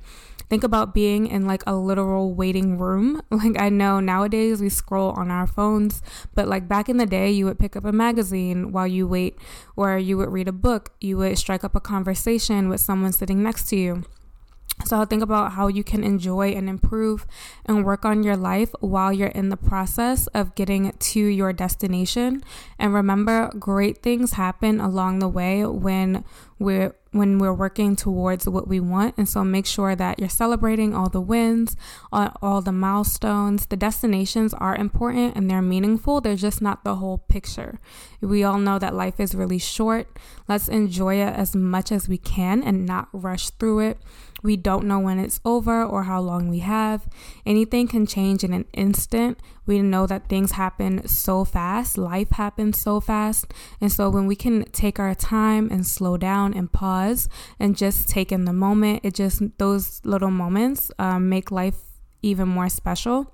think 0.48 0.64
about 0.64 0.94
being 0.94 1.26
in 1.26 1.46
like 1.46 1.62
a 1.66 1.74
literal 1.74 2.34
waiting 2.34 2.78
room. 2.78 3.22
Like 3.36 3.60
I 3.60 3.68
know 3.68 4.00
nowadays 4.00 4.60
we 4.60 4.70
scroll 4.70 5.10
on 5.10 5.30
our 5.30 5.46
phones, 5.46 6.02
but 6.34 6.48
like 6.48 6.66
back 6.68 6.88
in 6.88 6.96
the 6.96 7.06
day, 7.06 7.30
you 7.30 7.44
would 7.44 7.58
pick 7.58 7.76
up 7.76 7.84
a 7.84 7.92
magazine 7.92 8.72
while 8.72 8.86
you 8.86 9.06
wait, 9.06 9.38
or 9.76 9.98
you 9.98 10.16
would 10.16 10.30
read 10.30 10.48
a 10.48 10.52
book, 10.52 10.94
you 11.00 11.18
would 11.18 11.38
strike 11.38 11.62
up 11.62 11.76
a 11.76 11.80
conversation 11.80 12.68
with 12.68 12.80
someone 12.80 13.12
sitting 13.12 13.42
next 13.42 13.68
to 13.68 13.76
you. 13.76 14.04
So 14.84 15.04
think 15.04 15.22
about 15.22 15.52
how 15.52 15.68
you 15.68 15.82
can 15.82 16.04
enjoy 16.04 16.50
and 16.50 16.68
improve 16.68 17.26
and 17.64 17.84
work 17.84 18.04
on 18.04 18.22
your 18.22 18.36
life 18.36 18.72
while 18.80 19.12
you're 19.12 19.28
in 19.28 19.48
the 19.48 19.56
process 19.56 20.26
of 20.28 20.54
getting 20.54 20.92
to 20.92 21.20
your 21.20 21.52
destination. 21.52 22.42
And 22.78 22.92
remember, 22.92 23.50
great 23.58 24.02
things 24.02 24.34
happen 24.34 24.80
along 24.80 25.18
the 25.18 25.28
way 25.28 25.64
when 25.64 26.24
we're 26.58 26.94
when 27.16 27.38
we're 27.38 27.52
working 27.52 27.96
towards 27.96 28.48
what 28.48 28.68
we 28.68 28.80
want. 28.80 29.14
And 29.16 29.28
so 29.28 29.44
make 29.44 29.66
sure 29.66 29.94
that 29.96 30.18
you're 30.18 30.28
celebrating 30.28 30.94
all 30.94 31.08
the 31.08 31.20
wins, 31.20 31.76
all, 32.12 32.32
all 32.42 32.60
the 32.60 32.72
milestones. 32.72 33.66
The 33.66 33.76
destinations 33.76 34.54
are 34.54 34.76
important 34.76 35.36
and 35.36 35.50
they're 35.50 35.62
meaningful. 35.62 36.20
They're 36.20 36.36
just 36.36 36.60
not 36.60 36.84
the 36.84 36.96
whole 36.96 37.18
picture. 37.18 37.80
We 38.20 38.44
all 38.44 38.58
know 38.58 38.78
that 38.78 38.94
life 38.94 39.20
is 39.20 39.34
really 39.34 39.58
short. 39.58 40.08
Let's 40.48 40.68
enjoy 40.68 41.16
it 41.16 41.34
as 41.34 41.54
much 41.54 41.92
as 41.92 42.08
we 42.08 42.18
can 42.18 42.62
and 42.62 42.86
not 42.86 43.08
rush 43.12 43.50
through 43.50 43.80
it. 43.80 43.98
We 44.42 44.56
don't 44.56 44.86
know 44.86 44.98
when 44.98 45.18
it's 45.18 45.40
over 45.44 45.84
or 45.84 46.04
how 46.04 46.20
long 46.20 46.48
we 46.48 46.60
have. 46.60 47.08
Anything 47.44 47.88
can 47.88 48.06
change 48.06 48.44
in 48.44 48.52
an 48.52 48.66
instant. 48.72 49.38
We 49.66 49.82
know 49.82 50.06
that 50.06 50.28
things 50.28 50.52
happen 50.52 51.06
so 51.08 51.44
fast, 51.44 51.98
life 51.98 52.30
happens 52.30 52.78
so 52.78 53.00
fast. 53.00 53.52
And 53.80 53.90
so 53.90 54.08
when 54.08 54.26
we 54.26 54.36
can 54.36 54.64
take 54.72 54.98
our 54.98 55.14
time 55.14 55.68
and 55.70 55.86
slow 55.86 56.16
down 56.16 56.54
and 56.54 56.72
pause 56.72 57.28
and 57.58 57.76
just 57.76 58.08
take 58.08 58.30
in 58.30 58.44
the 58.44 58.52
moment, 58.52 59.00
it 59.02 59.14
just, 59.14 59.42
those 59.58 60.00
little 60.04 60.30
moments 60.30 60.90
um, 60.98 61.28
make 61.28 61.50
life 61.50 61.78
even 62.22 62.48
more 62.48 62.68
special. 62.68 63.32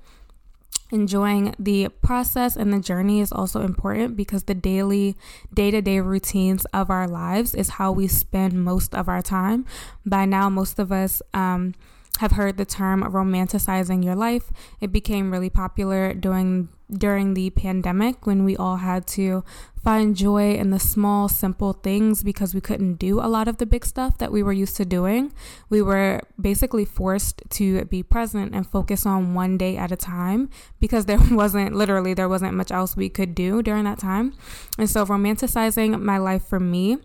Enjoying 0.91 1.55
the 1.59 1.89
process 1.89 2.55
and 2.55 2.71
the 2.71 2.79
journey 2.79 3.21
is 3.21 3.33
also 3.33 3.63
important 3.63 4.15
because 4.15 4.45
the 4.45 4.55
daily 4.55 5.17
day-to-day 5.55 6.01
routines 6.01 6.67
of 6.67 6.91
our 6.91 7.09
lives 7.09 7.55
is 7.55 7.71
how 7.71 7.91
we 7.93 8.07
spend 8.07 8.63
most 8.63 8.95
of 8.95 9.09
our 9.09 9.23
time. 9.23 9.65
By 10.05 10.27
now 10.27 10.51
most 10.51 10.79
of 10.79 10.93
us 10.93 11.23
um, 11.33 11.75
have 12.23 12.33
heard 12.33 12.57
the 12.57 12.65
term 12.65 13.03
romanticizing 13.03 14.05
your 14.05 14.15
life. 14.15 14.53
It 14.81 14.93
became 14.93 15.33
really 15.33 15.51
popular 15.51 16.15
during 16.15 16.69
during 16.89 17.35
the 17.35 17.51
pandemic 17.51 18.27
when 18.27 18.45
we 18.45 18.55
all 18.57 18.77
had 18.77 19.07
to 19.07 19.43
find 19.83 20.15
joy 20.15 20.55
in 20.55 20.71
the 20.71 20.79
small 20.79 21.29
simple 21.29 21.73
things 21.73 22.23
because 22.23 22.55
we 22.55 22.61
couldn't 22.61 22.95
do 22.95 23.19
a 23.19 23.27
lot 23.27 23.49
of 23.49 23.57
the 23.57 23.67
big 23.67 23.85
stuff 23.85 24.19
that 24.19 24.31
we 24.31 24.41
were 24.41 24.53
used 24.53 24.77
to 24.77 24.85
doing. 24.85 25.33
We 25.69 25.83
were 25.83 26.21
basically 26.41 26.85
forced 26.85 27.43
to 27.59 27.87
be 27.87 28.05
present 28.05 28.55
and 28.55 28.65
focus 28.65 29.05
on 29.05 29.35
one 29.35 29.59
day 29.59 29.77
at 29.77 29.91
a 29.91 29.97
time 29.97 30.49
because 30.79 31.07
there 31.07 31.19
wasn't 31.31 31.75
literally 31.75 32.15
there 32.15 32.29
wasn't 32.29 32.55
much 32.55 32.71
else 32.71 32.95
we 32.95 33.09
could 33.09 33.35
do 33.35 33.63
during 33.63 33.83
that 33.85 33.99
time. 33.99 34.35
And 34.79 34.89
so 34.89 35.05
romanticizing 35.05 36.01
my 36.01 36.19
life 36.19 36.45
for 36.45 36.61
me 36.61 36.99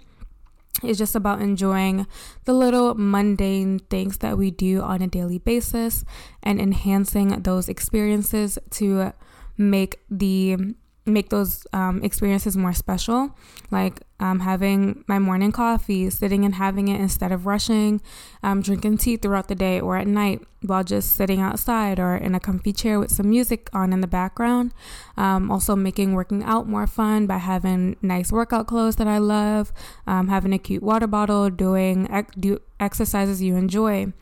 it's 0.84 0.98
just 0.98 1.16
about 1.16 1.42
enjoying 1.42 2.06
the 2.46 2.54
little 2.54 2.94
mundane 2.96 3.80
things 3.90 4.20
that 4.20 4.38
we 4.38 4.52
do 4.52 4.82
on 4.82 5.02
a 5.02 5.08
daily 5.08 5.40
basis 5.40 6.06
and 6.44 6.60
enhancing 6.62 7.30
those 7.42 7.68
experiences 7.68 8.60
to 8.72 9.14
make 9.58 10.00
the 10.10 10.76
make 11.08 11.30
those 11.30 11.66
um, 11.74 12.04
experiences 12.04 12.58
more 12.58 12.74
special, 12.74 13.36
like 13.72 14.02
um, 14.20 14.42
having 14.42 15.04
my 15.08 15.20
morning 15.20 15.52
coffee, 15.52 16.10
sitting 16.10 16.44
and 16.44 16.56
having 16.56 16.88
it 16.88 17.00
instead 17.00 17.32
of 17.32 17.46
rushing, 17.46 18.02
um, 18.44 18.62
drinking 18.62 18.98
tea 18.98 19.18
throughout 19.18 19.48
the 19.48 19.56
day 19.56 19.80
or 19.80 19.98
at 19.98 20.08
night 20.08 20.42
while 20.62 20.84
just 20.84 21.16
sitting 21.16 21.40
outside 21.40 22.00
or 22.00 22.16
in 22.16 22.34
a 22.34 22.40
comfy 22.40 22.74
chair 22.74 23.00
with 23.00 23.12
some 23.12 23.30
music 23.30 23.70
on 23.74 23.94
in 23.94 24.02
the 24.02 24.08
background. 24.08 24.74
Um, 25.16 25.52
also, 25.52 25.76
making 25.76 26.14
working 26.14 26.44
out 26.44 26.68
more 26.68 26.88
fun 26.88 27.28
by 27.28 27.38
having 27.38 27.96
nice 28.02 28.32
workout 28.32 28.68
clothes 28.68 28.96
that 28.98 29.08
I 29.08 29.20
love, 29.20 29.72
um, 30.08 30.28
having 30.28 30.54
a 30.54 30.60
cute 30.60 30.84
water 30.84 31.08
bottle, 31.08 31.50
doing 31.50 32.08
do 32.40 32.60
exercises 32.80 33.42
you 33.42 33.56
enjoy, 33.56 34.14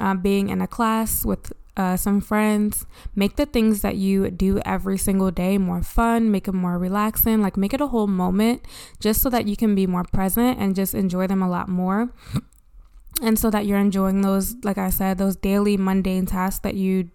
uh, 0.00 0.14
being 0.14 0.48
in 0.48 0.60
a 0.60 0.66
class 0.66 1.24
with 1.24 1.52
uh, 1.76 1.96
some 1.96 2.20
friends. 2.20 2.86
Make 3.14 3.36
the 3.36 3.46
things 3.46 3.82
that 3.82 3.96
you 3.96 4.30
do 4.30 4.60
every 4.64 4.98
single 4.98 5.30
day 5.30 5.58
more 5.58 5.82
fun, 5.82 6.30
make 6.30 6.44
them 6.44 6.56
more 6.56 6.78
relaxing, 6.78 7.42
like 7.42 7.56
make 7.56 7.74
it 7.74 7.80
a 7.80 7.88
whole 7.88 8.06
moment 8.06 8.62
just 9.00 9.22
so 9.22 9.30
that 9.30 9.46
you 9.46 9.56
can 9.56 9.74
be 9.74 9.86
more 9.86 10.04
present 10.04 10.58
and 10.58 10.74
just 10.74 10.94
enjoy 10.94 11.26
them 11.26 11.42
a 11.42 11.48
lot 11.48 11.68
more. 11.68 12.10
and 13.22 13.38
so 13.38 13.50
that 13.50 13.66
you're 13.66 13.78
enjoying 13.78 14.22
those, 14.22 14.56
like 14.64 14.78
I 14.78 14.90
said, 14.90 15.18
those 15.18 15.36
daily 15.36 15.76
mundane 15.76 16.26
tasks 16.26 16.60
that 16.60 16.74
you 16.74 17.10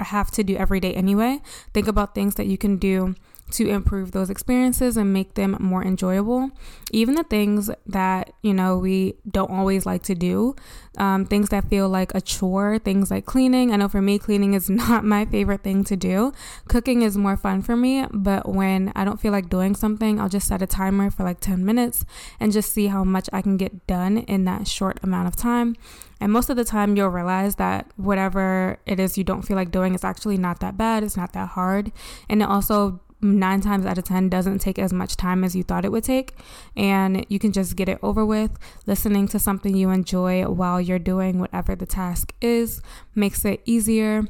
have 0.00 0.30
to 0.32 0.44
do 0.44 0.56
every 0.56 0.80
day 0.80 0.94
anyway. 0.94 1.40
Think 1.72 1.88
about 1.88 2.14
things 2.14 2.34
that 2.36 2.46
you 2.46 2.58
can 2.58 2.76
do 2.76 3.14
to 3.50 3.68
improve 3.68 4.12
those 4.12 4.28
experiences 4.28 4.96
and 4.96 5.12
make 5.12 5.34
them 5.34 5.56
more 5.60 5.84
enjoyable. 5.84 6.50
Even 6.90 7.14
the 7.14 7.22
things 7.22 7.70
that, 7.86 8.32
you 8.42 8.52
know, 8.52 8.76
we 8.76 9.14
don't 9.30 9.50
always 9.50 9.86
like 9.86 10.02
to 10.04 10.14
do, 10.14 10.56
um, 10.98 11.24
things 11.24 11.50
that 11.50 11.68
feel 11.68 11.88
like 11.88 12.14
a 12.14 12.20
chore, 12.20 12.78
things 12.78 13.10
like 13.10 13.24
cleaning. 13.24 13.72
I 13.72 13.76
know 13.76 13.88
for 13.88 14.02
me, 14.02 14.18
cleaning 14.18 14.54
is 14.54 14.68
not 14.70 15.04
my 15.04 15.24
favorite 15.24 15.62
thing 15.62 15.84
to 15.84 15.96
do. 15.96 16.32
Cooking 16.68 17.02
is 17.02 17.16
more 17.16 17.36
fun 17.36 17.62
for 17.62 17.76
me, 17.76 18.06
but 18.12 18.48
when 18.48 18.92
I 18.96 19.04
don't 19.04 19.20
feel 19.20 19.32
like 19.32 19.48
doing 19.48 19.74
something, 19.74 20.20
I'll 20.20 20.28
just 20.28 20.48
set 20.48 20.62
a 20.62 20.66
timer 20.66 21.10
for 21.10 21.22
like 21.22 21.40
10 21.40 21.64
minutes 21.64 22.04
and 22.40 22.52
just 22.52 22.72
see 22.72 22.88
how 22.88 23.04
much 23.04 23.28
I 23.32 23.42
can 23.42 23.56
get 23.56 23.86
done 23.86 24.18
in 24.18 24.44
that 24.44 24.66
short 24.66 24.98
amount 25.02 25.28
of 25.28 25.36
time. 25.36 25.76
And 26.20 26.32
most 26.32 26.48
of 26.48 26.56
the 26.56 26.64
time, 26.64 26.96
you'll 26.96 27.10
realize 27.10 27.56
that 27.56 27.90
whatever 27.96 28.78
it 28.86 28.98
is 28.98 29.18
you 29.18 29.24
don't 29.24 29.42
feel 29.42 29.56
like 29.56 29.70
doing 29.70 29.94
is 29.94 30.02
actually 30.02 30.38
not 30.38 30.60
that 30.60 30.76
bad, 30.76 31.02
it's 31.02 31.16
not 31.16 31.34
that 31.34 31.50
hard. 31.50 31.92
And 32.28 32.40
it 32.40 32.48
also 32.48 33.00
nine 33.32 33.60
times 33.60 33.86
out 33.86 33.98
of 33.98 34.04
10 34.04 34.28
doesn't 34.28 34.58
take 34.58 34.78
as 34.78 34.92
much 34.92 35.16
time 35.16 35.44
as 35.44 35.54
you 35.54 35.62
thought 35.62 35.84
it 35.84 35.92
would 35.92 36.04
take. 36.04 36.34
And 36.76 37.26
you 37.28 37.38
can 37.38 37.52
just 37.52 37.76
get 37.76 37.88
it 37.88 37.98
over 38.02 38.24
with. 38.24 38.58
Listening 38.86 39.28
to 39.28 39.38
something 39.38 39.76
you 39.76 39.90
enjoy 39.90 40.44
while 40.44 40.80
you're 40.80 40.98
doing 40.98 41.38
whatever 41.38 41.74
the 41.74 41.86
task 41.86 42.32
is 42.40 42.80
makes 43.14 43.44
it 43.44 43.60
easier 43.64 44.24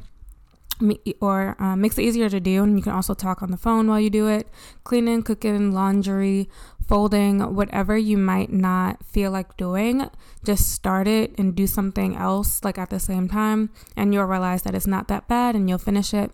or 1.19 1.55
uh, 1.59 1.75
makes 1.75 1.97
it 1.97 2.03
easier 2.03 2.29
to 2.29 2.39
do. 2.39 2.63
And 2.63 2.77
you 2.77 2.83
can 2.83 2.93
also 2.93 3.13
talk 3.13 3.41
on 3.41 3.51
the 3.51 3.57
phone 3.57 3.87
while 3.87 3.99
you 3.99 4.09
do 4.09 4.27
it. 4.27 4.47
Cleaning, 4.83 5.23
cooking, 5.23 5.71
laundry, 5.73 6.49
folding, 6.87 7.53
whatever 7.53 7.97
you 7.97 8.17
might 8.17 8.51
not 8.51 9.05
feel 9.05 9.31
like 9.31 9.57
doing, 9.57 10.09
just 10.45 10.71
start 10.71 11.07
it 11.07 11.37
and 11.37 11.53
do 11.53 11.67
something 11.67 12.15
else 12.15 12.63
like 12.63 12.77
at 12.77 12.89
the 12.89 12.99
same 12.99 13.27
time. 13.27 13.69
And 13.95 14.13
you'll 14.13 14.25
realize 14.25 14.63
that 14.63 14.73
it's 14.73 14.87
not 14.87 15.07
that 15.09 15.27
bad 15.27 15.55
and 15.55 15.67
you'll 15.67 15.77
finish 15.77 16.13
it. 16.13 16.31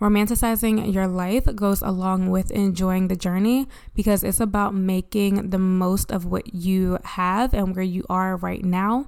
Romanticizing 0.00 0.92
your 0.92 1.06
life 1.06 1.46
goes 1.54 1.80
along 1.80 2.30
with 2.30 2.50
enjoying 2.50 3.08
the 3.08 3.16
journey 3.16 3.66
because 3.94 4.22
it's 4.22 4.40
about 4.40 4.74
making 4.74 5.50
the 5.50 5.58
most 5.58 6.12
of 6.12 6.26
what 6.26 6.54
you 6.54 6.98
have 7.04 7.54
and 7.54 7.74
where 7.74 7.84
you 7.84 8.04
are 8.10 8.36
right 8.36 8.64
now 8.64 9.06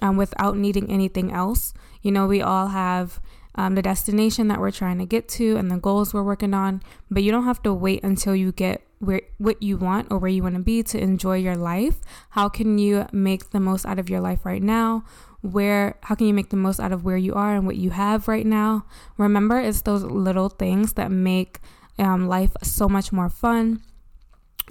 um, 0.00 0.16
without 0.16 0.56
needing 0.56 0.90
anything 0.90 1.30
else. 1.30 1.74
You 2.02 2.12
know, 2.12 2.26
we 2.26 2.40
all 2.40 2.68
have 2.68 3.20
um, 3.54 3.74
the 3.74 3.82
destination 3.82 4.48
that 4.48 4.60
we're 4.60 4.70
trying 4.70 4.98
to 4.98 5.06
get 5.06 5.28
to 5.28 5.56
and 5.56 5.70
the 5.70 5.78
goals 5.78 6.14
we're 6.14 6.22
working 6.22 6.54
on, 6.54 6.82
but 7.10 7.22
you 7.22 7.30
don't 7.30 7.44
have 7.44 7.62
to 7.62 7.74
wait 7.74 8.02
until 8.02 8.34
you 8.34 8.52
get 8.52 8.82
where 8.98 9.22
what 9.38 9.62
you 9.62 9.76
want 9.76 10.08
or 10.10 10.18
where 10.18 10.30
you 10.30 10.42
want 10.42 10.54
to 10.54 10.60
be 10.60 10.82
to 10.82 10.98
enjoy 11.00 11.36
your 11.36 11.56
life. 11.56 12.00
How 12.30 12.48
can 12.48 12.78
you 12.78 13.06
make 13.12 13.50
the 13.50 13.60
most 13.60 13.86
out 13.86 13.98
of 13.98 14.10
your 14.10 14.20
life 14.20 14.44
right 14.44 14.62
now? 14.62 15.04
Where 15.40 15.98
how 16.02 16.14
can 16.14 16.26
you 16.26 16.34
make 16.34 16.50
the 16.50 16.56
most 16.56 16.80
out 16.80 16.92
of 16.92 17.04
where 17.04 17.16
you 17.16 17.34
are 17.34 17.56
and 17.56 17.66
what 17.66 17.76
you 17.76 17.90
have 17.90 18.28
right 18.28 18.46
now? 18.46 18.84
Remember, 19.16 19.58
it's 19.58 19.82
those 19.82 20.02
little 20.04 20.50
things 20.50 20.92
that 20.94 21.10
make 21.10 21.60
um, 21.98 22.28
life 22.28 22.52
so 22.62 22.88
much 22.88 23.12
more 23.12 23.28
fun. 23.28 23.82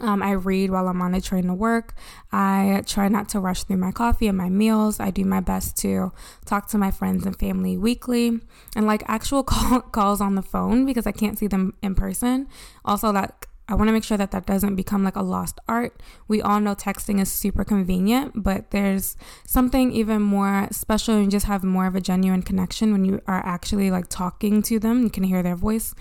Um, 0.01 0.23
I 0.23 0.31
read 0.31 0.69
while 0.69 0.87
I'm 0.87 1.01
on 1.01 1.11
the 1.11 1.21
train 1.21 1.47
to 1.47 1.53
work. 1.53 1.93
I 2.31 2.83
try 2.85 3.07
not 3.07 3.29
to 3.29 3.39
rush 3.39 3.63
through 3.63 3.77
my 3.77 3.91
coffee 3.91 4.27
and 4.27 4.37
my 4.37 4.49
meals. 4.49 4.99
I 4.99 5.11
do 5.11 5.25
my 5.25 5.39
best 5.39 5.77
to 5.79 6.11
talk 6.45 6.67
to 6.69 6.77
my 6.77 6.91
friends 6.91 7.25
and 7.25 7.37
family 7.37 7.77
weekly 7.77 8.39
and 8.75 8.87
like 8.87 9.03
actual 9.07 9.43
call- 9.53 9.81
calls 9.81 10.21
on 10.21 10.35
the 10.35 10.41
phone 10.41 10.85
because 10.85 11.05
I 11.05 11.11
can't 11.11 11.37
see 11.37 11.47
them 11.47 11.73
in 11.81 11.95
person. 11.95 12.47
Also, 12.85 13.11
that 13.11 13.45
I 13.69 13.75
want 13.75 13.87
to 13.87 13.91
make 13.91 14.03
sure 14.03 14.17
that 14.17 14.31
that 14.31 14.47
doesn't 14.47 14.75
become 14.75 15.03
like 15.03 15.15
a 15.15 15.21
lost 15.21 15.59
art. 15.67 16.01
We 16.27 16.41
all 16.41 16.59
know 16.59 16.73
texting 16.73 17.21
is 17.21 17.31
super 17.31 17.63
convenient, 17.63 18.41
but 18.41 18.71
there's 18.71 19.15
something 19.45 19.91
even 19.91 20.23
more 20.23 20.67
special 20.71 21.15
and 21.15 21.29
just 21.29 21.45
have 21.45 21.63
more 21.63 21.85
of 21.85 21.95
a 21.95 22.01
genuine 22.01 22.41
connection 22.41 22.91
when 22.91 23.05
you 23.05 23.21
are 23.27 23.45
actually 23.45 23.91
like 23.91 24.07
talking 24.09 24.63
to 24.63 24.79
them. 24.79 25.03
You 25.03 25.11
can 25.11 25.23
hear 25.23 25.43
their 25.43 25.55
voice. 25.55 25.93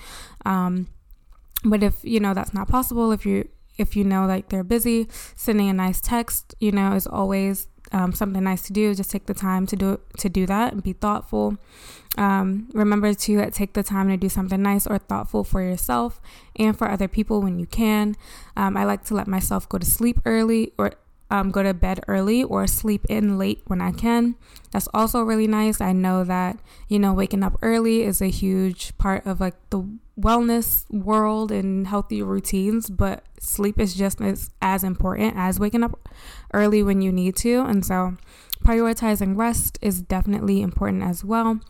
Um, 0.47 0.89
but 1.63 1.83
if 1.83 2.03
you 2.03 2.21
know 2.21 2.33
that's 2.33 2.55
not 2.55 2.69
possible, 2.69 3.13
if 3.13 3.27
you 3.27 3.47
if 3.79 3.97
you 3.97 4.05
know 4.05 4.27
like 4.27 4.49
they're 4.49 4.65
busy, 4.65 5.09
sending 5.37 5.69
a 5.69 5.73
nice 5.73 6.01
text, 6.01 6.55
you 6.61 6.73
know, 6.73 6.93
is 6.93 7.07
always 7.07 7.69
um, 7.93 8.13
something 8.13 8.43
nice 8.43 8.63
to 8.63 8.73
do. 8.73 8.95
Just 8.95 9.11
take 9.11 9.27
the 9.27 9.35
time 9.35 9.67
to 9.67 9.77
do 9.77 10.01
to 10.19 10.29
do 10.29 10.47
that 10.47 10.73
and 10.73 10.83
be 10.83 10.93
thoughtful. 10.93 11.57
Um, 12.17 12.69
remember 12.73 13.15
to 13.15 13.43
uh, 13.43 13.51
take 13.51 13.75
the 13.75 13.83
time 13.83 14.09
to 14.09 14.17
do 14.17 14.29
something 14.29 14.61
nice 14.61 14.87
or 14.87 14.99
thoughtful 14.99 15.45
for 15.45 15.63
yourself 15.63 16.21
and 16.57 16.77
for 16.77 16.91
other 16.91 17.09
people 17.09 17.41
when 17.41 17.59
you 17.59 17.67
can. 17.67 18.17
Um, 18.57 18.77
I 18.77 18.85
like 18.85 19.05
to 19.05 19.15
let 19.15 19.29
myself 19.29 19.69
go 19.69 19.79
to 19.79 19.87
sleep 19.87 20.21
early 20.25 20.73
or 20.77 20.95
um, 21.31 21.51
go 21.51 21.63
to 21.63 21.75
bed 21.75 22.01
early 22.09 22.43
or 22.43 22.67
sleep 22.67 23.05
in 23.09 23.39
late 23.39 23.63
when 23.67 23.81
I 23.81 23.93
can. 23.93 24.35
That's 24.73 24.89
also 24.93 25.23
really 25.23 25.47
nice. 25.47 25.81
I 25.81 25.93
know 25.93 26.25
that, 26.25 26.59
you 26.89 26.99
know, 26.99 27.13
waking 27.13 27.43
up 27.43 27.57
early 27.63 28.03
is 28.03 28.21
a 28.21 28.29
huge 28.29 28.97
part 28.99 29.27
of 29.27 29.41
like 29.41 29.55
the 29.71 29.87
wellness 30.19 30.85
world 30.91 31.53
and 31.53 31.87
healthy 31.87 32.23
routines, 32.23 32.91
but 32.91 33.25
sleep 33.39 33.79
is 33.79 33.95
just 33.95 34.21
as, 34.21 34.51
as 34.61 34.83
important 34.83 35.35
as 35.37 35.61
waking 35.61 35.85
up 35.85 36.09
early 36.53 36.83
when 36.83 37.01
you 37.01 37.13
need 37.13 37.37
to. 37.37 37.61
And 37.61 37.85
so 37.85 38.17
prioritizing 38.65 39.37
rest 39.37 39.79
is 39.81 40.03
definitely 40.03 40.61
important 40.63 41.03
as 41.03 41.25
well. 41.25 41.61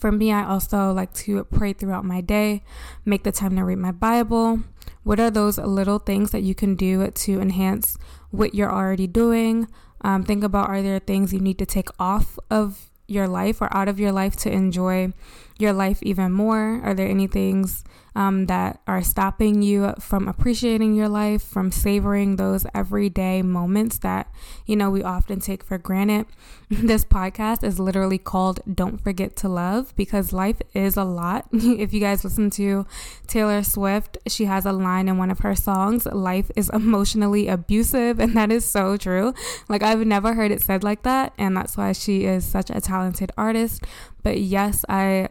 For 0.00 0.10
me, 0.10 0.32
I 0.32 0.44
also 0.44 0.92
like 0.92 1.12
to 1.14 1.44
pray 1.44 1.74
throughout 1.74 2.04
my 2.04 2.22
day, 2.22 2.64
make 3.04 3.24
the 3.24 3.32
time 3.32 3.56
to 3.56 3.64
read 3.64 3.78
my 3.78 3.92
Bible. 3.92 4.60
What 5.04 5.20
are 5.20 5.30
those 5.30 5.58
little 5.58 5.98
things 5.98 6.30
that 6.30 6.42
you 6.42 6.54
can 6.54 6.74
do 6.74 7.08
to 7.10 7.40
enhance 7.40 7.98
what 8.32 8.54
you're 8.54 8.72
already 8.72 9.06
doing. 9.06 9.68
Um, 10.00 10.24
think 10.24 10.42
about 10.42 10.68
are 10.68 10.82
there 10.82 10.98
things 10.98 11.32
you 11.32 11.38
need 11.38 11.58
to 11.58 11.66
take 11.66 11.88
off 12.00 12.38
of 12.50 12.90
your 13.06 13.28
life 13.28 13.60
or 13.60 13.74
out 13.76 13.88
of 13.88 14.00
your 14.00 14.10
life 14.10 14.34
to 14.36 14.50
enjoy 14.50 15.12
your 15.58 15.72
life 15.72 16.02
even 16.02 16.32
more? 16.32 16.80
Are 16.82 16.94
there 16.94 17.08
any 17.08 17.26
things 17.26 17.84
um, 18.14 18.46
that 18.46 18.80
are 18.86 19.02
stopping 19.02 19.62
you 19.62 19.94
from 19.98 20.28
appreciating 20.28 20.94
your 20.94 21.08
life, 21.08 21.42
from 21.42 21.72
savoring 21.72 22.36
those 22.36 22.66
everyday 22.74 23.42
moments 23.42 23.98
that, 23.98 24.30
you 24.66 24.76
know, 24.76 24.90
we 24.90 25.02
often 25.02 25.40
take 25.40 25.64
for 25.64 25.78
granted. 25.78 26.26
this 26.70 27.04
podcast 27.04 27.64
is 27.64 27.78
literally 27.78 28.18
called 28.18 28.60
Don't 28.72 28.98
Forget 28.98 29.36
to 29.36 29.48
Love 29.48 29.94
because 29.96 30.32
life 30.32 30.60
is 30.74 30.96
a 30.96 31.04
lot. 31.04 31.48
if 31.52 31.92
you 31.92 32.00
guys 32.00 32.24
listen 32.24 32.50
to 32.50 32.86
Taylor 33.26 33.62
Swift, 33.62 34.18
she 34.26 34.44
has 34.44 34.66
a 34.66 34.72
line 34.72 35.08
in 35.08 35.16
one 35.16 35.30
of 35.30 35.40
her 35.40 35.54
songs 35.54 36.06
life 36.06 36.50
is 36.56 36.70
emotionally 36.70 37.48
abusive. 37.48 38.20
And 38.32 38.36
that 38.36 38.52
is 38.52 38.64
so 38.64 38.96
true. 38.96 39.34
Like, 39.68 39.82
I've 39.82 40.06
never 40.06 40.34
heard 40.34 40.52
it 40.52 40.62
said 40.62 40.84
like 40.84 41.02
that. 41.02 41.32
And 41.36 41.56
that's 41.56 41.76
why 41.76 41.92
she 41.92 42.24
is 42.24 42.44
such 42.44 42.70
a 42.70 42.80
talented 42.80 43.32
artist. 43.36 43.84
But 44.22 44.40
yes, 44.40 44.84
I 44.88 45.28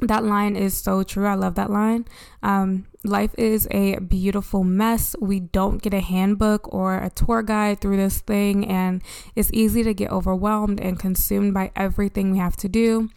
that 0.00 0.24
line 0.24 0.56
is 0.56 0.76
so 0.76 1.02
true. 1.02 1.26
I 1.26 1.34
love 1.34 1.54
that 1.54 1.70
line. 1.70 2.06
Um, 2.42 2.86
life 3.04 3.34
is 3.38 3.68
a 3.70 3.98
beautiful 3.98 4.64
mess. 4.64 5.14
We 5.20 5.40
don't 5.40 5.82
get 5.82 5.94
a 5.94 6.00
handbook 6.00 6.72
or 6.72 6.98
a 6.98 7.10
tour 7.10 7.42
guide 7.42 7.80
through 7.80 7.96
this 7.96 8.20
thing, 8.20 8.66
and 8.66 9.02
it's 9.34 9.50
easy 9.52 9.82
to 9.82 9.94
get 9.94 10.10
overwhelmed 10.10 10.80
and 10.80 10.98
consumed 10.98 11.54
by 11.54 11.70
everything 11.76 12.32
we 12.32 12.38
have 12.38 12.56
to 12.56 12.68
do 12.68 13.10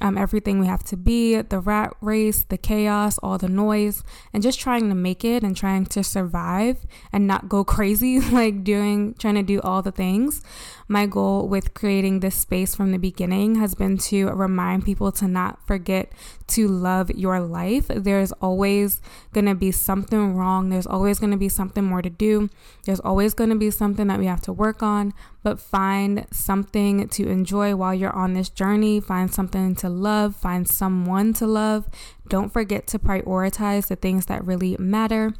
um, 0.00 0.18
everything 0.18 0.58
we 0.58 0.66
have 0.66 0.82
to 0.84 0.96
be, 0.96 1.40
the 1.40 1.60
rat 1.60 1.94
race, 2.00 2.42
the 2.42 2.58
chaos, 2.58 3.18
all 3.18 3.38
the 3.38 3.48
noise, 3.48 4.02
and 4.32 4.42
just 4.42 4.58
trying 4.58 4.88
to 4.88 4.94
make 4.94 5.24
it 5.24 5.42
and 5.42 5.56
trying 5.56 5.86
to 5.86 6.02
survive 6.02 6.84
and 7.12 7.26
not 7.26 7.48
go 7.48 7.64
crazy, 7.74 8.20
like 8.20 8.64
doing, 8.64 9.14
trying 9.14 9.36
to 9.36 9.42
do 9.42 9.60
all 9.60 9.82
the 9.82 9.92
things. 9.92 10.42
My 10.88 11.06
goal 11.06 11.48
with 11.48 11.74
creating 11.74 12.20
this 12.20 12.34
space 12.34 12.74
from 12.74 12.90
the 12.90 12.98
beginning 12.98 13.54
has 13.56 13.74
been 13.74 13.96
to 13.98 14.28
remind 14.28 14.84
people 14.84 15.12
to 15.12 15.28
not 15.28 15.64
forget 15.66 16.12
to 16.48 16.68
love 16.68 17.10
your 17.10 17.40
life. 17.40 17.86
There's 17.88 18.32
always 18.32 19.00
going 19.34 19.44
to 19.44 19.54
be 19.54 19.70
something 19.70 20.34
wrong. 20.34 20.70
There's 20.70 20.86
always 20.86 21.18
going 21.18 21.32
to 21.32 21.36
be 21.36 21.50
something 21.50 21.84
more 21.84 22.00
to 22.00 22.08
do. 22.08 22.48
There's 22.84 23.00
always 23.00 23.34
going 23.34 23.50
to 23.50 23.56
be 23.56 23.70
something 23.70 24.06
that 24.06 24.18
we 24.18 24.26
have 24.26 24.40
to 24.42 24.52
work 24.52 24.82
on 24.82 25.12
but 25.44 25.60
find 25.60 26.26
something 26.32 27.06
to 27.06 27.28
enjoy 27.28 27.76
while 27.76 27.94
you're 27.94 28.16
on 28.16 28.32
this 28.32 28.48
journey. 28.48 28.98
Find 28.98 29.32
something 29.32 29.76
to 29.76 29.88
love, 29.88 30.34
find 30.34 30.66
someone 30.66 31.34
to 31.34 31.46
love. 31.46 31.86
Don't 32.28 32.52
forget 32.52 32.86
to 32.88 32.98
prioritize 32.98 33.88
the 33.88 33.96
things 33.96 34.26
that 34.26 34.44
really 34.44 34.76
matter. 34.78 35.34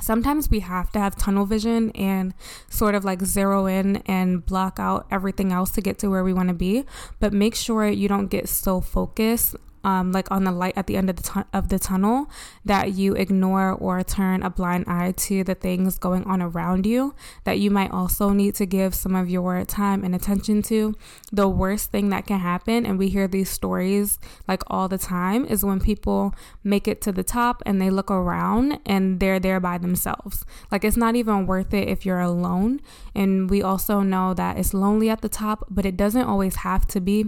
Sometimes 0.00 0.50
we 0.50 0.60
have 0.60 0.90
to 0.92 0.98
have 0.98 1.16
tunnel 1.16 1.46
vision 1.46 1.90
and 1.92 2.34
sort 2.68 2.94
of 2.94 3.04
like 3.04 3.22
zero 3.22 3.66
in 3.66 3.96
and 4.06 4.44
block 4.44 4.78
out 4.78 5.06
everything 5.10 5.52
else 5.52 5.70
to 5.72 5.80
get 5.80 5.98
to 5.98 6.08
where 6.08 6.24
we 6.24 6.32
want 6.32 6.48
to 6.48 6.54
be. 6.54 6.84
But 7.20 7.32
make 7.32 7.54
sure 7.54 7.88
you 7.88 8.08
don't 8.08 8.28
get 8.28 8.48
so 8.48 8.80
focused 8.80 9.56
um, 9.84 10.12
like 10.12 10.30
on 10.30 10.44
the 10.44 10.52
light 10.52 10.74
at 10.76 10.86
the 10.86 10.96
end 10.96 11.10
of 11.10 11.16
the 11.16 11.22
tu- 11.22 11.44
of 11.52 11.68
the 11.68 11.78
tunnel 11.78 12.30
that 12.64 12.92
you 12.92 13.14
ignore 13.14 13.72
or 13.72 14.02
turn 14.02 14.42
a 14.42 14.50
blind 14.50 14.84
eye 14.88 15.12
to 15.12 15.44
the 15.44 15.54
things 15.54 15.98
going 15.98 16.24
on 16.24 16.42
around 16.42 16.86
you 16.86 17.14
that 17.44 17.58
you 17.58 17.70
might 17.70 17.90
also 17.90 18.30
need 18.30 18.54
to 18.54 18.66
give 18.66 18.94
some 18.94 19.14
of 19.14 19.28
your 19.28 19.64
time 19.64 20.02
and 20.02 20.14
attention 20.14 20.62
to. 20.62 20.94
The 21.32 21.48
worst 21.48 21.90
thing 21.90 22.08
that 22.08 22.26
can 22.26 22.40
happen, 22.40 22.86
and 22.86 22.98
we 22.98 23.08
hear 23.08 23.28
these 23.28 23.50
stories 23.50 24.18
like 24.48 24.62
all 24.66 24.88
the 24.88 24.98
time, 24.98 25.44
is 25.44 25.64
when 25.64 25.80
people 25.80 26.34
make 26.62 26.88
it 26.88 27.00
to 27.02 27.12
the 27.12 27.24
top 27.24 27.62
and 27.66 27.80
they 27.80 27.90
look 27.90 28.10
around 28.10 28.78
and 28.86 29.20
they're 29.20 29.40
there 29.40 29.60
by 29.60 29.78
themselves. 29.78 30.44
Like 30.72 30.84
it's 30.84 30.96
not 30.96 31.14
even 31.14 31.46
worth 31.46 31.74
it 31.74 31.88
if 31.88 32.06
you're 32.06 32.20
alone. 32.20 32.80
And 33.14 33.50
we 33.50 33.62
also 33.62 34.00
know 34.00 34.34
that 34.34 34.58
it's 34.58 34.74
lonely 34.74 35.10
at 35.10 35.20
the 35.20 35.28
top, 35.28 35.66
but 35.70 35.84
it 35.84 35.96
doesn't 35.96 36.24
always 36.24 36.56
have 36.56 36.86
to 36.88 37.00
be 37.00 37.26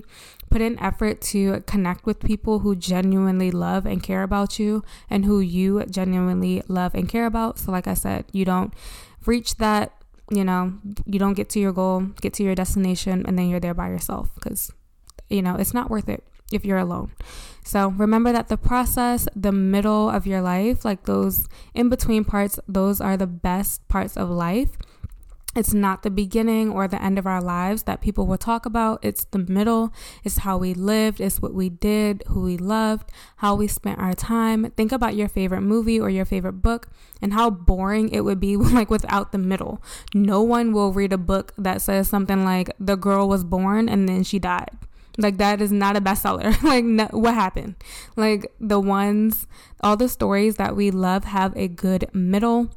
put 0.57 0.63
in 0.63 0.79
effort 0.79 1.21
to 1.21 1.61
connect 1.67 2.07
with 2.07 2.19
people 2.19 2.61
who 2.61 2.75
genuinely 2.75 3.51
love 3.51 3.85
and 3.85 4.03
care 4.03 4.23
about 4.23 4.59
you 4.59 4.83
and 5.11 5.27
who 5.27 5.39
you 5.39 5.85
genuinely 5.85 6.63
love 6.67 6.95
and 6.95 7.11
care 7.11 7.27
about. 7.27 7.59
So, 7.59 7.71
like 7.71 7.87
I 7.87 7.93
said, 7.93 8.25
you 8.33 8.47
don't 8.47 8.73
reach 9.27 9.57
that, 9.57 9.93
you 10.31 10.47
know, 10.47 10.73
you 11.05 11.19
don't 11.19 11.35
get 11.35 11.51
to 11.51 11.61
your 11.61 11.75
goal, 11.75 12.01
get 12.23 12.33
to 12.35 12.43
your 12.43 12.55
destination, 12.55 13.27
and 13.27 13.39
then 13.39 13.51
you're 13.51 13.61
there 13.61 13.75
by 13.75 13.89
yourself 13.89 14.31
because, 14.35 14.73
you 15.29 15.43
know, 15.43 15.57
it's 15.57 15.75
not 15.75 15.91
worth 15.91 16.09
it 16.09 16.25
if 16.51 16.65
you're 16.65 16.79
alone. 16.79 17.13
So 17.63 17.89
remember 17.91 18.33
that 18.33 18.49
the 18.49 18.57
process, 18.57 19.29
the 19.37 19.53
middle 19.53 20.09
of 20.09 20.27
your 20.27 20.41
life, 20.41 20.87
like 20.87 21.05
those 21.05 21.49
in 21.75 21.91
between 21.91 22.25
parts, 22.25 22.59
those 22.67 22.99
are 22.99 23.19
the 23.19 23.27
best 23.27 23.87
parts 23.89 24.17
of 24.17 24.31
life. 24.31 24.71
It's 25.57 25.73
not 25.73 26.03
the 26.03 26.11
beginning 26.11 26.71
or 26.71 26.87
the 26.87 27.03
end 27.03 27.19
of 27.19 27.27
our 27.27 27.41
lives 27.41 27.85
that 27.85 28.03
people 28.03 28.27
will 28.27 28.37
talk 28.37 28.67
about. 28.67 28.99
It's 29.03 29.25
the 29.25 29.39
middle. 29.39 29.91
It's 30.23 30.39
how 30.39 30.59
we 30.59 30.75
lived. 30.75 31.19
It's 31.19 31.41
what 31.41 31.55
we 31.55 31.71
did, 31.71 32.23
who 32.29 32.43
we 32.43 32.59
loved, 32.59 33.11
how 33.37 33.55
we 33.55 33.67
spent 33.67 33.99
our 33.99 34.13
time. 34.13 34.71
Think 34.73 34.93
about 34.93 35.17
your 35.17 35.29
favorite 35.29 35.63
movie 35.63 35.99
or 35.99 36.11
your 36.11 36.27
favorite 36.27 36.61
book 36.61 36.89
and 37.23 37.33
how 37.33 37.49
boring 37.49 38.11
it 38.11 38.21
would 38.21 38.39
be 38.39 38.57
like 38.57 38.91
without 38.91 39.33
the 39.33 39.39
middle. 39.39 39.83
No 40.13 40.43
one 40.43 40.73
will 40.75 40.93
read 40.93 41.15
a 41.15 41.19
book 41.19 41.55
that 41.57 41.81
says 41.81 42.07
something 42.07 42.45
like 42.45 42.71
the 42.79 42.97
girl 42.97 43.27
was 43.27 43.43
born 43.43 43.89
and 43.89 44.07
then 44.07 44.25
she 44.25 44.39
died. 44.39 44.73
Like 45.17 45.39
that 45.39 45.63
is 45.63 45.73
not 45.73 45.97
a 45.97 46.03
bestseller. 46.03 46.63
like 46.65 46.85
no, 46.85 47.09
what 47.13 47.33
happened? 47.33 47.77
Like 48.15 48.53
the 48.61 48.79
ones 48.79 49.47
all 49.81 49.97
the 49.97 50.11
stories 50.11 50.57
that 50.57 50.77
we 50.77 50.91
love 50.91 51.25
have 51.25 51.57
a 51.57 51.67
good 51.67 52.11
middle 52.13 52.71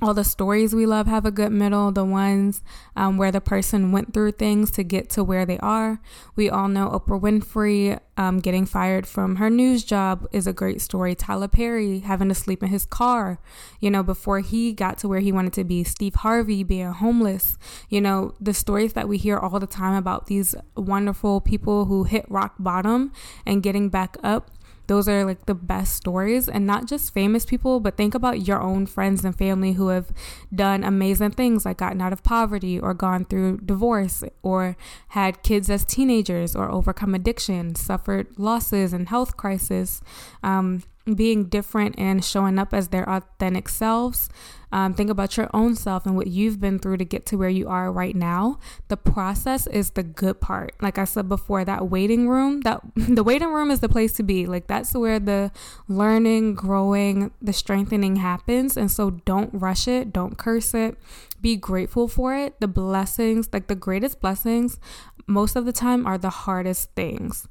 all 0.00 0.14
the 0.14 0.24
stories 0.24 0.74
we 0.74 0.86
love 0.86 1.06
have 1.06 1.26
a 1.26 1.30
good 1.30 1.52
middle, 1.52 1.90
the 1.90 2.04
ones 2.04 2.62
um, 2.94 3.16
where 3.16 3.32
the 3.32 3.40
person 3.40 3.90
went 3.92 4.14
through 4.14 4.32
things 4.32 4.70
to 4.72 4.84
get 4.84 5.10
to 5.10 5.24
where 5.24 5.44
they 5.44 5.58
are. 5.58 6.00
We 6.36 6.48
all 6.48 6.68
know 6.68 6.88
Oprah 6.88 7.20
Winfrey 7.20 7.98
um, 8.16 8.38
getting 8.38 8.66
fired 8.66 9.06
from 9.06 9.36
her 9.36 9.50
news 9.50 9.84
job 9.84 10.26
is 10.32 10.46
a 10.46 10.52
great 10.52 10.80
story. 10.80 11.14
Tyler 11.14 11.48
Perry 11.48 12.00
having 12.00 12.28
to 12.28 12.34
sleep 12.34 12.62
in 12.62 12.68
his 12.68 12.84
car, 12.84 13.40
you 13.80 13.90
know, 13.90 14.02
before 14.02 14.40
he 14.40 14.72
got 14.72 14.98
to 14.98 15.08
where 15.08 15.20
he 15.20 15.32
wanted 15.32 15.52
to 15.54 15.64
be. 15.64 15.84
Steve 15.84 16.16
Harvey 16.16 16.62
being 16.62 16.92
homeless, 16.92 17.58
you 17.88 18.00
know, 18.00 18.34
the 18.40 18.54
stories 18.54 18.92
that 18.92 19.08
we 19.08 19.18
hear 19.18 19.38
all 19.38 19.58
the 19.58 19.66
time 19.66 19.94
about 19.94 20.26
these 20.26 20.54
wonderful 20.76 21.40
people 21.40 21.86
who 21.86 22.04
hit 22.04 22.24
rock 22.28 22.54
bottom 22.58 23.12
and 23.46 23.62
getting 23.62 23.88
back 23.88 24.16
up 24.22 24.50
those 24.88 25.08
are 25.08 25.24
like 25.24 25.46
the 25.46 25.54
best 25.54 25.94
stories 25.94 26.48
and 26.48 26.66
not 26.66 26.86
just 26.86 27.14
famous 27.14 27.46
people 27.46 27.78
but 27.78 27.96
think 27.96 28.14
about 28.14 28.46
your 28.46 28.60
own 28.60 28.86
friends 28.86 29.24
and 29.24 29.36
family 29.36 29.74
who 29.74 29.88
have 29.88 30.10
done 30.52 30.82
amazing 30.82 31.30
things 31.30 31.64
like 31.64 31.76
gotten 31.76 32.00
out 32.00 32.12
of 32.12 32.22
poverty 32.22 32.78
or 32.78 32.92
gone 32.92 33.24
through 33.24 33.58
divorce 33.58 34.24
or 34.42 34.76
had 35.08 35.42
kids 35.42 35.70
as 35.70 35.84
teenagers 35.84 36.56
or 36.56 36.70
overcome 36.70 37.14
addiction 37.14 37.74
suffered 37.74 38.26
losses 38.36 38.92
and 38.92 39.08
health 39.08 39.36
crisis. 39.36 40.00
Um, 40.42 40.82
being 41.14 41.44
different 41.44 41.94
and 41.98 42.24
showing 42.24 42.58
up 42.58 42.74
as 42.74 42.88
their 42.88 43.08
authentic 43.08 43.68
selves. 43.68 44.28
Um, 44.70 44.92
think 44.92 45.08
about 45.08 45.36
your 45.36 45.48
own 45.54 45.76
self 45.76 46.04
and 46.04 46.14
what 46.14 46.26
you've 46.26 46.60
been 46.60 46.78
through 46.78 46.98
to 46.98 47.04
get 47.04 47.24
to 47.26 47.38
where 47.38 47.48
you 47.48 47.68
are 47.68 47.90
right 47.90 48.14
now. 48.14 48.58
The 48.88 48.98
process 48.98 49.66
is 49.66 49.90
the 49.90 50.02
good 50.02 50.40
part. 50.40 50.74
Like 50.82 50.98
I 50.98 51.04
said 51.04 51.28
before, 51.28 51.64
that 51.64 51.88
waiting 51.88 52.28
room, 52.28 52.60
that 52.62 52.82
the 52.96 53.22
waiting 53.22 53.48
room 53.48 53.70
is 53.70 53.80
the 53.80 53.88
place 53.88 54.12
to 54.14 54.22
be. 54.22 54.46
Like 54.46 54.66
that's 54.66 54.92
where 54.92 55.18
the 55.18 55.50
learning, 55.88 56.54
growing, 56.54 57.30
the 57.40 57.52
strengthening 57.52 58.16
happens. 58.16 58.76
And 58.76 58.90
so 58.90 59.10
don't 59.10 59.50
rush 59.54 59.88
it, 59.88 60.12
don't 60.12 60.36
curse 60.36 60.74
it. 60.74 60.98
Be 61.40 61.56
grateful 61.56 62.08
for 62.08 62.34
it. 62.34 62.60
The 62.60 62.68
blessings, 62.68 63.48
like 63.52 63.68
the 63.68 63.74
greatest 63.74 64.20
blessings, 64.20 64.78
most 65.26 65.56
of 65.56 65.64
the 65.64 65.72
time 65.72 66.06
are 66.06 66.18
the 66.18 66.30
hardest 66.30 66.90
things 66.94 67.48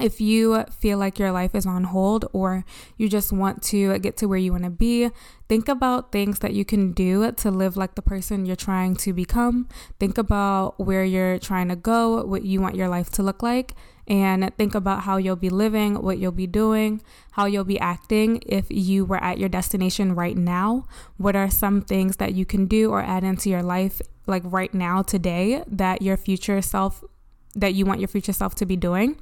if 0.00 0.20
you 0.20 0.64
feel 0.80 0.98
like 0.98 1.18
your 1.18 1.30
life 1.30 1.54
is 1.54 1.66
on 1.66 1.84
hold 1.84 2.24
or 2.32 2.64
you 2.96 3.08
just 3.08 3.30
want 3.30 3.62
to 3.62 3.98
get 3.98 4.16
to 4.16 4.26
where 4.26 4.38
you 4.38 4.50
want 4.50 4.64
to 4.64 4.70
be, 4.70 5.10
think 5.48 5.68
about 5.68 6.12
things 6.12 6.38
that 6.40 6.54
you 6.54 6.64
can 6.64 6.92
do 6.92 7.30
to 7.32 7.50
live 7.50 7.76
like 7.76 7.94
the 7.94 8.02
person 8.02 8.46
you're 8.46 8.56
trying 8.56 8.96
to 8.96 9.12
become. 9.12 9.68
Think 10.00 10.18
about 10.18 10.80
where 10.80 11.04
you're 11.04 11.38
trying 11.38 11.68
to 11.68 11.76
go, 11.76 12.24
what 12.24 12.42
you 12.42 12.60
want 12.60 12.74
your 12.74 12.88
life 12.88 13.10
to 13.10 13.22
look 13.22 13.42
like, 13.42 13.74
and 14.08 14.50
think 14.56 14.74
about 14.74 15.02
how 15.02 15.18
you'll 15.18 15.36
be 15.36 15.50
living, 15.50 16.02
what 16.02 16.18
you'll 16.18 16.32
be 16.32 16.46
doing, 16.46 17.02
how 17.32 17.44
you'll 17.44 17.62
be 17.62 17.78
acting 17.78 18.42
if 18.46 18.66
you 18.70 19.04
were 19.04 19.22
at 19.22 19.38
your 19.38 19.48
destination 19.48 20.14
right 20.14 20.36
now. 20.36 20.86
What 21.18 21.36
are 21.36 21.50
some 21.50 21.82
things 21.82 22.16
that 22.16 22.34
you 22.34 22.44
can 22.44 22.66
do 22.66 22.90
or 22.90 23.02
add 23.02 23.24
into 23.24 23.50
your 23.50 23.62
life 23.62 24.00
like 24.26 24.42
right 24.44 24.72
now 24.72 25.02
today 25.02 25.62
that 25.66 26.02
your 26.02 26.16
future 26.16 26.62
self 26.62 27.04
that 27.54 27.74
you 27.74 27.84
want 27.84 28.00
your 28.00 28.08
future 28.08 28.32
self 28.32 28.54
to 28.56 28.66
be 28.66 28.76
doing? 28.76 29.20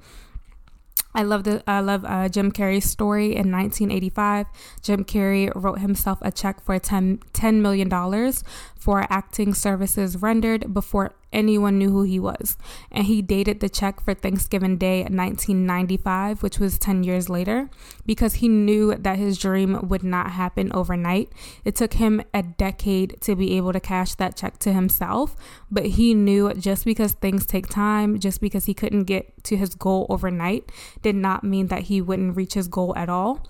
I 1.14 1.22
love 1.22 1.44
the 1.44 1.62
I 1.66 1.80
love 1.80 2.04
uh, 2.04 2.28
Jim 2.28 2.52
Carrey's 2.52 2.88
story 2.88 3.26
in 3.26 3.50
1985. 3.50 4.46
Jim 4.82 5.04
Carrey 5.04 5.50
wrote 5.54 5.80
himself 5.80 6.18
a 6.22 6.30
check 6.30 6.62
for 6.62 6.78
10, 6.78 7.18
$10 7.32 7.54
million 7.60 8.32
for 8.78 9.06
acting 9.10 9.54
services 9.54 10.16
rendered 10.16 10.72
before 10.72 11.14
anyone 11.32 11.78
knew 11.78 11.90
who 11.90 12.02
he 12.02 12.18
was. 12.18 12.56
And 12.90 13.06
he 13.06 13.22
dated 13.22 13.60
the 13.60 13.68
check 13.68 14.00
for 14.00 14.14
Thanksgiving 14.14 14.76
Day 14.76 15.00
1995, 15.00 16.42
which 16.42 16.58
was 16.58 16.78
10 16.78 17.04
years 17.04 17.28
later, 17.28 17.70
because 18.06 18.34
he 18.34 18.48
knew 18.48 18.94
that 18.94 19.18
his 19.18 19.38
dream 19.38 19.88
would 19.88 20.02
not 20.02 20.32
happen 20.32 20.72
overnight. 20.72 21.30
It 21.64 21.76
took 21.76 21.94
him 21.94 22.22
a 22.34 22.42
decade 22.42 23.20
to 23.22 23.36
be 23.36 23.56
able 23.56 23.72
to 23.72 23.80
cash 23.80 24.14
that 24.16 24.36
check 24.36 24.58
to 24.60 24.72
himself, 24.72 25.36
but 25.70 25.86
he 25.86 26.14
knew 26.14 26.52
just 26.54 26.84
because 26.84 27.12
things 27.12 27.46
take 27.46 27.68
time, 27.68 28.18
just 28.18 28.40
because 28.40 28.66
he 28.66 28.74
couldn't 28.74 29.04
get 29.04 29.44
to 29.44 29.56
his 29.56 29.74
goal 29.74 30.06
overnight, 30.08 30.70
did 31.02 31.14
not 31.14 31.44
mean 31.44 31.68
that 31.68 31.82
he 31.82 32.00
wouldn't 32.00 32.36
reach 32.36 32.54
his 32.54 32.68
goal 32.68 32.94
at 32.96 33.08
all. 33.08 33.46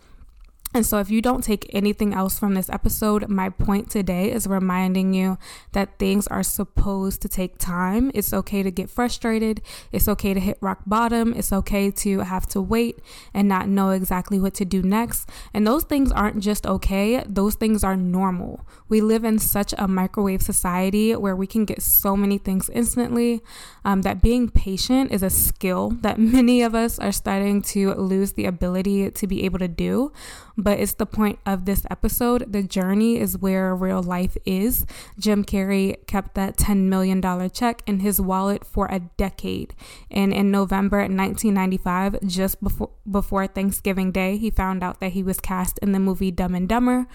And 0.72 0.87
so, 0.87 0.98
if 1.00 1.11
you 1.11 1.20
don't 1.20 1.42
take 1.42 1.68
anything 1.74 2.14
else 2.14 2.38
from 2.38 2.54
this 2.54 2.70
episode, 2.70 3.28
my 3.28 3.48
point 3.48 3.90
today 3.90 4.30
is 4.30 4.46
reminding 4.46 5.12
you 5.12 5.37
that 5.72 5.98
things 5.98 6.28
are 6.28 6.44
supposed 6.44 7.20
to 7.22 7.28
take 7.28 7.59
time. 7.59 8.12
It's 8.14 8.33
okay 8.33 8.62
to 8.62 8.70
get 8.70 8.88
frustrated. 8.88 9.62
It's 9.90 10.06
okay 10.06 10.33
to 10.33 10.38
hit 10.38 10.59
rock 10.61 10.83
bottom. 10.87 11.35
It's 11.35 11.52
okay 11.52 11.90
to 11.90 12.20
have 12.20 12.46
to 12.48 12.61
wait 12.61 13.00
and 13.35 13.48
not 13.48 13.68
know 13.68 13.90
exactly 13.90 14.38
what 14.38 14.54
to 14.54 14.64
do 14.64 14.80
next. 14.80 15.28
And 15.52 15.66
those 15.66 15.83
things 15.83 16.12
aren't 16.12 16.38
just 16.38 16.64
okay, 16.64 17.24
those 17.26 17.56
things 17.56 17.83
are 17.83 17.96
normal. 17.96 18.64
We 18.88 19.00
live 19.00 19.24
in 19.24 19.40
such 19.40 19.74
a 19.76 19.88
microwave 19.88 20.40
society 20.40 21.16
where 21.16 21.35
we 21.35 21.48
can 21.48 21.64
get 21.64 21.83
so 21.83 22.16
many 22.16 22.38
things 22.38 22.70
instantly 22.70 23.42
um, 23.85 24.02
that 24.02 24.22
being 24.22 24.48
patient 24.48 25.11
is 25.11 25.24
a 25.24 25.30
skill 25.30 25.90
that 26.02 26.16
many 26.18 26.62
of 26.62 26.76
us 26.76 27.00
are 27.00 27.11
starting 27.11 27.61
to 27.62 27.92
lose 27.94 28.35
the 28.35 28.46
ability 28.46 29.11
to 29.11 29.26
be 29.26 29.44
able 29.44 29.59
to 29.59 29.66
do 29.66 30.12
but 30.56 30.78
it's 30.78 30.94
the 30.94 31.06
point 31.06 31.38
of 31.46 31.64
this 31.64 31.86
episode. 31.90 32.52
The 32.52 32.62
journey 32.62 33.18
is 33.18 33.38
where 33.38 33.74
real 33.74 34.02
life 34.02 34.36
is. 34.44 34.86
Jim 35.18 35.44
Carrey 35.44 36.06
kept 36.06 36.34
that 36.34 36.56
$10 36.56 36.84
million 36.84 37.20
check 37.50 37.82
in 37.86 38.00
his 38.00 38.20
wallet 38.20 38.64
for 38.64 38.86
a 38.86 39.00
decade. 39.16 39.74
And 40.10 40.32
in 40.32 40.50
November 40.50 40.98
1995, 40.98 42.26
just 42.26 42.62
before, 42.62 42.90
before 43.10 43.46
Thanksgiving 43.46 44.12
Day, 44.12 44.36
he 44.36 44.50
found 44.50 44.82
out 44.82 45.00
that 45.00 45.12
he 45.12 45.22
was 45.22 45.40
cast 45.40 45.78
in 45.78 45.92
the 45.92 46.00
movie 46.00 46.30
Dumb 46.30 46.54
and 46.54 46.68
Dumber 46.68 47.06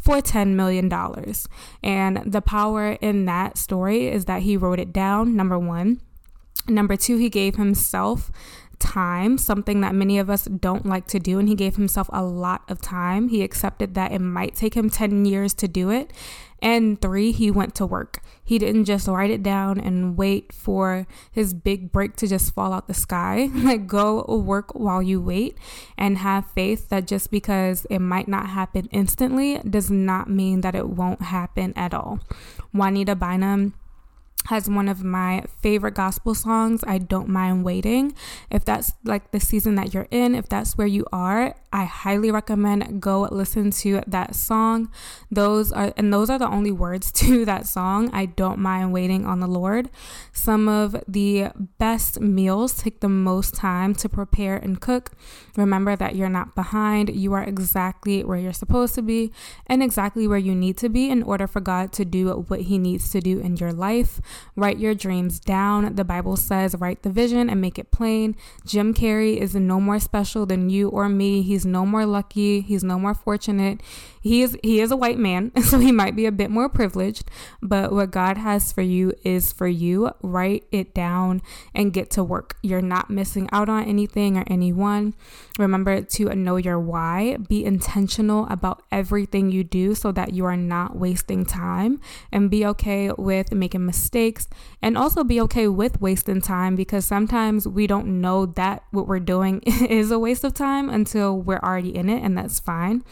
for 0.00 0.16
$10 0.16 0.54
million. 0.54 0.92
And 1.82 2.32
the 2.32 2.42
power 2.42 2.92
in 3.00 3.24
that 3.26 3.58
story 3.58 4.08
is 4.08 4.26
that 4.26 4.42
he 4.42 4.56
wrote 4.56 4.78
it 4.78 4.92
down, 4.92 5.36
number 5.36 5.58
one. 5.58 6.00
Number 6.68 6.96
two, 6.96 7.16
he 7.16 7.28
gave 7.28 7.56
himself 7.56 8.30
time, 8.82 9.38
something 9.38 9.80
that 9.80 9.94
many 9.94 10.18
of 10.18 10.28
us 10.28 10.44
don't 10.44 10.84
like 10.84 11.06
to 11.08 11.20
do. 11.20 11.38
And 11.38 11.48
he 11.48 11.54
gave 11.54 11.76
himself 11.76 12.10
a 12.12 12.22
lot 12.22 12.62
of 12.68 12.80
time. 12.80 13.28
He 13.28 13.42
accepted 13.42 13.94
that 13.94 14.12
it 14.12 14.18
might 14.18 14.54
take 14.54 14.74
him 14.74 14.90
10 14.90 15.24
years 15.24 15.54
to 15.54 15.68
do 15.68 15.90
it. 15.90 16.12
And 16.60 17.00
three, 17.00 17.32
he 17.32 17.50
went 17.50 17.74
to 17.76 17.86
work. 17.86 18.20
He 18.44 18.58
didn't 18.58 18.84
just 18.84 19.08
write 19.08 19.30
it 19.30 19.42
down 19.42 19.80
and 19.80 20.16
wait 20.16 20.52
for 20.52 21.08
his 21.30 21.54
big 21.54 21.90
break 21.90 22.14
to 22.16 22.28
just 22.28 22.54
fall 22.54 22.72
out 22.72 22.86
the 22.86 22.94
sky. 22.94 23.48
like, 23.54 23.86
go 23.86 24.24
work 24.24 24.72
while 24.74 25.02
you 25.02 25.20
wait 25.20 25.58
and 25.98 26.18
have 26.18 26.50
faith 26.52 26.88
that 26.90 27.06
just 27.06 27.30
because 27.30 27.84
it 27.90 27.98
might 27.98 28.28
not 28.28 28.50
happen 28.50 28.88
instantly 28.92 29.58
does 29.58 29.90
not 29.90 30.30
mean 30.30 30.60
that 30.60 30.76
it 30.76 30.88
won't 30.88 31.22
happen 31.22 31.72
at 31.74 31.94
all. 31.94 32.20
Juanita 32.72 33.16
Bynum 33.16 33.74
has 34.46 34.68
one 34.68 34.88
of 34.88 35.04
my 35.04 35.44
favorite 35.60 35.94
gospel 35.94 36.34
songs, 36.34 36.82
I 36.86 36.98
Don't 36.98 37.28
Mind 37.28 37.64
Waiting. 37.64 38.14
If 38.50 38.64
that's 38.64 38.92
like 39.04 39.30
the 39.30 39.40
season 39.40 39.74
that 39.76 39.94
you're 39.94 40.08
in, 40.10 40.34
if 40.34 40.48
that's 40.48 40.76
where 40.76 40.86
you 40.86 41.06
are, 41.12 41.54
I 41.72 41.84
highly 41.84 42.30
recommend 42.30 43.00
go 43.00 43.22
listen 43.30 43.70
to 43.70 44.02
that 44.06 44.34
song. 44.34 44.90
Those 45.30 45.72
are 45.72 45.92
and 45.96 46.12
those 46.12 46.28
are 46.28 46.38
the 46.38 46.48
only 46.48 46.70
words 46.70 47.10
to 47.22 47.44
that 47.44 47.66
song. 47.66 48.10
I 48.12 48.26
don't 48.26 48.58
mind 48.58 48.92
waiting 48.92 49.24
on 49.24 49.40
the 49.40 49.46
Lord. 49.46 49.90
Some 50.32 50.68
of 50.68 50.96
the 51.08 51.48
best 51.78 52.20
meals 52.20 52.74
take 52.74 53.00
the 53.00 53.08
most 53.08 53.54
time 53.54 53.94
to 53.96 54.08
prepare 54.08 54.56
and 54.56 54.80
cook. 54.80 55.12
Remember 55.56 55.96
that 55.96 56.14
you're 56.14 56.28
not 56.28 56.54
behind. 56.54 57.14
You 57.14 57.32
are 57.32 57.42
exactly 57.42 58.22
where 58.24 58.38
you're 58.38 58.52
supposed 58.52 58.94
to 58.96 59.02
be 59.02 59.32
and 59.66 59.82
exactly 59.82 60.26
where 60.28 60.38
you 60.38 60.54
need 60.54 60.76
to 60.78 60.88
be 60.88 61.10
in 61.10 61.22
order 61.22 61.46
for 61.46 61.60
God 61.60 61.92
to 61.94 62.04
do 62.04 62.28
what 62.48 62.62
he 62.62 62.78
needs 62.78 63.10
to 63.10 63.20
do 63.20 63.38
in 63.40 63.56
your 63.56 63.72
life. 63.72 64.20
Write 64.56 64.78
your 64.78 64.94
dreams 64.94 65.40
down. 65.40 65.94
The 65.94 66.04
Bible 66.04 66.36
says 66.36 66.74
write 66.78 67.02
the 67.02 67.10
vision 67.10 67.48
and 67.48 67.60
make 67.60 67.78
it 67.78 67.90
plain. 67.90 68.36
Jim 68.66 68.92
Carrey 68.92 69.36
is 69.36 69.54
no 69.54 69.80
more 69.80 69.98
special 69.98 70.46
than 70.46 70.70
you 70.70 70.88
or 70.88 71.08
me. 71.08 71.42
He's 71.42 71.61
He's 71.62 71.66
no 71.70 71.86
more 71.86 72.04
lucky. 72.04 72.60
He's 72.60 72.82
no 72.82 72.98
more 72.98 73.14
fortunate. 73.14 73.80
He 74.22 74.42
is 74.42 74.56
he 74.62 74.80
is 74.80 74.90
a 74.90 74.96
white 74.96 75.18
man, 75.18 75.50
so 75.62 75.78
he 75.78 75.92
might 75.92 76.14
be 76.14 76.26
a 76.26 76.32
bit 76.32 76.50
more 76.50 76.68
privileged, 76.68 77.24
but 77.60 77.92
what 77.92 78.12
God 78.12 78.38
has 78.38 78.72
for 78.72 78.82
you 78.82 79.12
is 79.24 79.52
for 79.52 79.66
you. 79.66 80.12
Write 80.22 80.64
it 80.70 80.94
down 80.94 81.42
and 81.74 81.92
get 81.92 82.10
to 82.10 82.22
work. 82.22 82.56
You're 82.62 82.80
not 82.80 83.10
missing 83.10 83.48
out 83.52 83.68
on 83.68 83.84
anything 83.84 84.38
or 84.38 84.44
anyone. 84.46 85.14
Remember 85.58 86.00
to 86.00 86.34
know 86.34 86.56
your 86.56 86.78
why. 86.78 87.36
Be 87.36 87.64
intentional 87.64 88.46
about 88.48 88.82
everything 88.92 89.50
you 89.50 89.64
do 89.64 89.94
so 89.94 90.12
that 90.12 90.32
you 90.32 90.44
are 90.44 90.56
not 90.56 90.96
wasting 90.96 91.44
time 91.44 92.00
and 92.30 92.50
be 92.50 92.64
okay 92.66 93.10
with 93.10 93.52
making 93.52 93.84
mistakes 93.84 94.48
and 94.80 94.96
also 94.96 95.24
be 95.24 95.40
okay 95.40 95.66
with 95.66 96.00
wasting 96.00 96.40
time 96.40 96.76
because 96.76 97.04
sometimes 97.04 97.66
we 97.66 97.86
don't 97.86 98.20
know 98.20 98.46
that 98.46 98.84
what 98.92 99.08
we're 99.08 99.18
doing 99.18 99.60
is 99.66 100.10
a 100.10 100.18
waste 100.18 100.44
of 100.44 100.54
time 100.54 100.88
until 100.88 101.36
we're 101.38 101.58
already 101.58 101.94
in 101.94 102.08
it, 102.08 102.22
and 102.22 102.38
that's 102.38 102.60
fine 102.60 103.02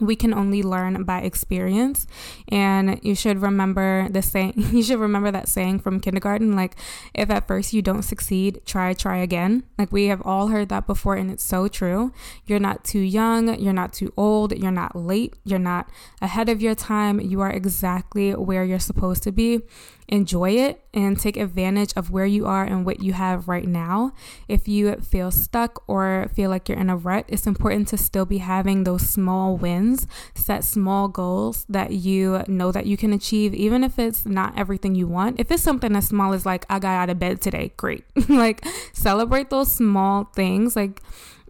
we 0.00 0.16
can 0.16 0.32
only 0.34 0.62
learn 0.62 1.02
by 1.04 1.20
experience. 1.20 2.06
And 2.48 3.00
you 3.02 3.14
should 3.14 3.40
remember 3.42 4.08
the 4.08 4.22
saying 4.22 4.54
you 4.72 4.82
should 4.82 4.98
remember 4.98 5.30
that 5.30 5.48
saying 5.48 5.80
from 5.80 6.00
kindergarten 6.00 6.54
like 6.56 6.76
if 7.14 7.30
at 7.30 7.46
first 7.46 7.72
you 7.72 7.82
don't 7.82 8.02
succeed 8.02 8.60
try 8.66 8.94
try 8.94 9.18
again. 9.18 9.64
Like 9.78 9.92
we 9.92 10.06
have 10.06 10.22
all 10.22 10.48
heard 10.48 10.68
that 10.68 10.86
before 10.86 11.14
and 11.14 11.30
it's 11.30 11.44
so 11.44 11.68
true. 11.68 12.12
You're 12.46 12.60
not 12.60 12.84
too 12.84 13.00
young 13.00 13.58
you're 13.58 13.72
not 13.72 13.92
too 13.92 14.12
old 14.16 14.56
you're 14.56 14.70
not 14.70 14.94
late 14.94 15.34
you're 15.44 15.58
not 15.58 15.88
ahead 16.20 16.48
of 16.48 16.60
your 16.60 16.74
time. 16.74 17.20
You 17.20 17.40
are 17.40 17.50
exactly 17.50 18.32
where 18.32 18.64
you're 18.64 18.78
supposed 18.78 19.22
to 19.24 19.32
be 19.32 19.62
enjoy 20.08 20.52
it 20.52 20.82
and 20.94 21.18
take 21.18 21.36
advantage 21.36 21.92
of 21.94 22.10
where 22.10 22.24
you 22.26 22.46
are 22.46 22.64
and 22.64 22.86
what 22.86 23.02
you 23.02 23.12
have 23.12 23.46
right 23.46 23.66
now. 23.66 24.12
If 24.48 24.66
you 24.66 24.96
feel 24.96 25.30
stuck 25.30 25.82
or 25.86 26.30
feel 26.34 26.48
like 26.48 26.68
you're 26.68 26.78
in 26.78 26.88
a 26.88 26.96
rut, 26.96 27.26
it's 27.28 27.46
important 27.46 27.88
to 27.88 27.98
still 27.98 28.24
be 28.24 28.38
having 28.38 28.84
those 28.84 29.08
small 29.08 29.56
wins, 29.56 30.06
set 30.34 30.64
small 30.64 31.08
goals 31.08 31.66
that 31.68 31.92
you 31.92 32.42
know 32.48 32.72
that 32.72 32.86
you 32.86 32.96
can 32.96 33.12
achieve, 33.12 33.54
even 33.54 33.84
if 33.84 33.98
it's 33.98 34.24
not 34.24 34.58
everything 34.58 34.94
you 34.94 35.06
want. 35.06 35.38
If 35.38 35.50
it's 35.50 35.62
something 35.62 35.94
as 35.94 36.08
small 36.08 36.32
as 36.32 36.46
like, 36.46 36.64
I 36.70 36.78
got 36.78 36.94
out 36.94 37.10
of 37.10 37.18
bed 37.18 37.40
today, 37.42 37.72
great. 37.76 38.04
like, 38.28 38.64
celebrate 38.92 39.50
those 39.50 39.70
small 39.70 40.24
things. 40.34 40.74
Like, 40.74 41.02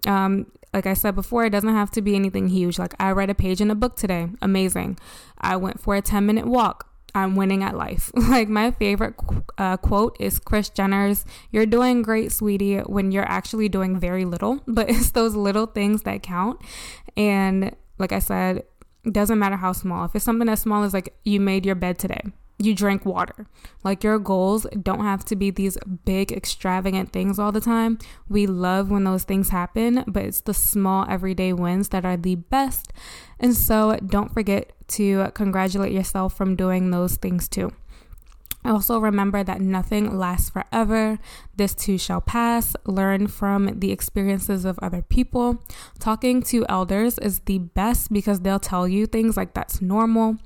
um, 0.07 0.51
like 0.75 0.87
I 0.87 0.94
said 0.94 1.14
before, 1.14 1.44
it 1.44 1.51
doesn't 1.51 1.73
have 1.73 1.90
to 1.92 2.03
be 2.03 2.14
anything 2.16 2.49
huge. 2.49 2.79
Like, 2.79 2.94
I 3.01 3.12
read 3.12 3.31
a 3.31 3.35
page 3.35 3.61
in 3.61 3.71
a 3.71 3.75
book 3.75 3.97
today. 3.97 4.29
Amazing. 4.42 4.99
I 5.38 5.57
went 5.57 5.81
for 5.81 5.94
a 5.94 6.03
10 6.03 6.27
minute 6.27 6.47
walk. 6.47 6.88
I'm 7.19 7.37
winning 7.37 7.63
at 7.63 7.77
life. 7.77 8.11
like 8.29 8.49
my 8.49 8.71
favorite 8.73 9.15
uh, 9.59 9.77
quote 9.77 10.17
is 10.21 10.39
Kris 10.39 10.69
Jenner's, 10.69 11.25
You're 11.51 11.67
doing 11.67 12.03
great, 12.03 12.33
sweetie, 12.33 12.79
when 12.79 13.13
you're 13.13 13.29
actually 13.29 13.69
doing 13.69 13.99
very 13.99 14.25
little, 14.25 14.61
but 14.67 14.89
it's 14.89 15.13
those 15.13 15.35
little 15.35 15.67
things 15.67 16.03
that 16.03 16.23
count. 16.23 16.61
And 17.17 17.75
like 17.99 18.13
I 18.13 18.19
said, 18.19 18.65
doesn't 19.11 19.39
matter 19.39 19.57
how 19.57 19.73
small. 19.73 20.05
If 20.05 20.15
it's 20.15 20.25
something 20.25 20.49
as 20.49 20.61
small 20.61 20.83
as 20.83 20.93
like 20.93 21.15
you 21.25 21.41
made 21.41 21.65
your 21.65 21.75
bed 21.75 21.99
today, 21.99 22.23
you 22.59 22.75
drink 22.75 23.07
water. 23.07 23.47
Like 23.85 24.03
your 24.03 24.18
goals 24.18 24.66
don't 24.83 25.05
have 25.05 25.25
to 25.27 25.37
be 25.37 25.51
these 25.51 25.79
big, 26.05 26.33
extravagant 26.33 27.12
things 27.12 27.38
all 27.38 27.53
the 27.53 27.61
time. 27.61 27.99
We 28.29 28.47
love 28.47 28.90
when 28.90 29.05
those 29.05 29.25
things 29.25 29.51
happen, 29.51 30.05
but 30.07 30.25
it's 30.25 30.40
the 30.40 30.55
small, 30.55 31.07
everyday 31.09 31.53
wins 31.53 31.90
that 31.90 32.05
are 32.05 32.16
the 32.16 32.35
best. 32.35 32.92
And 33.38 33.57
so 33.57 33.97
don't 34.05 34.33
forget 34.35 34.73
to 34.88 35.31
congratulate 35.35 35.92
yourself 35.92 36.37
from 36.37 36.57
doing 36.57 36.90
those 36.90 37.16
things 37.16 37.49
too. 37.49 37.73
Also, 38.64 38.99
remember 38.99 39.44
that 39.44 39.61
nothing 39.61 40.18
lasts 40.18 40.51
forever. 40.51 41.18
This 41.59 41.75
too 41.75 41.99
shall 41.99 42.21
pass. 42.21 42.77
Learn 42.87 43.27
from 43.27 43.81
the 43.81 43.90
experiences 43.90 44.64
of 44.64 44.79
other 44.81 45.03
people. 45.03 45.61
Talking 45.99 46.40
to 46.44 46.64
elders 46.68 47.18
is 47.18 47.40
the 47.40 47.59
best 47.59 48.12
because 48.12 48.40
they'll 48.40 48.61
tell 48.61 48.87
you 48.87 49.07
things 49.07 49.37
like 49.37 49.55
that's 49.55 49.83
normal. 49.83 50.37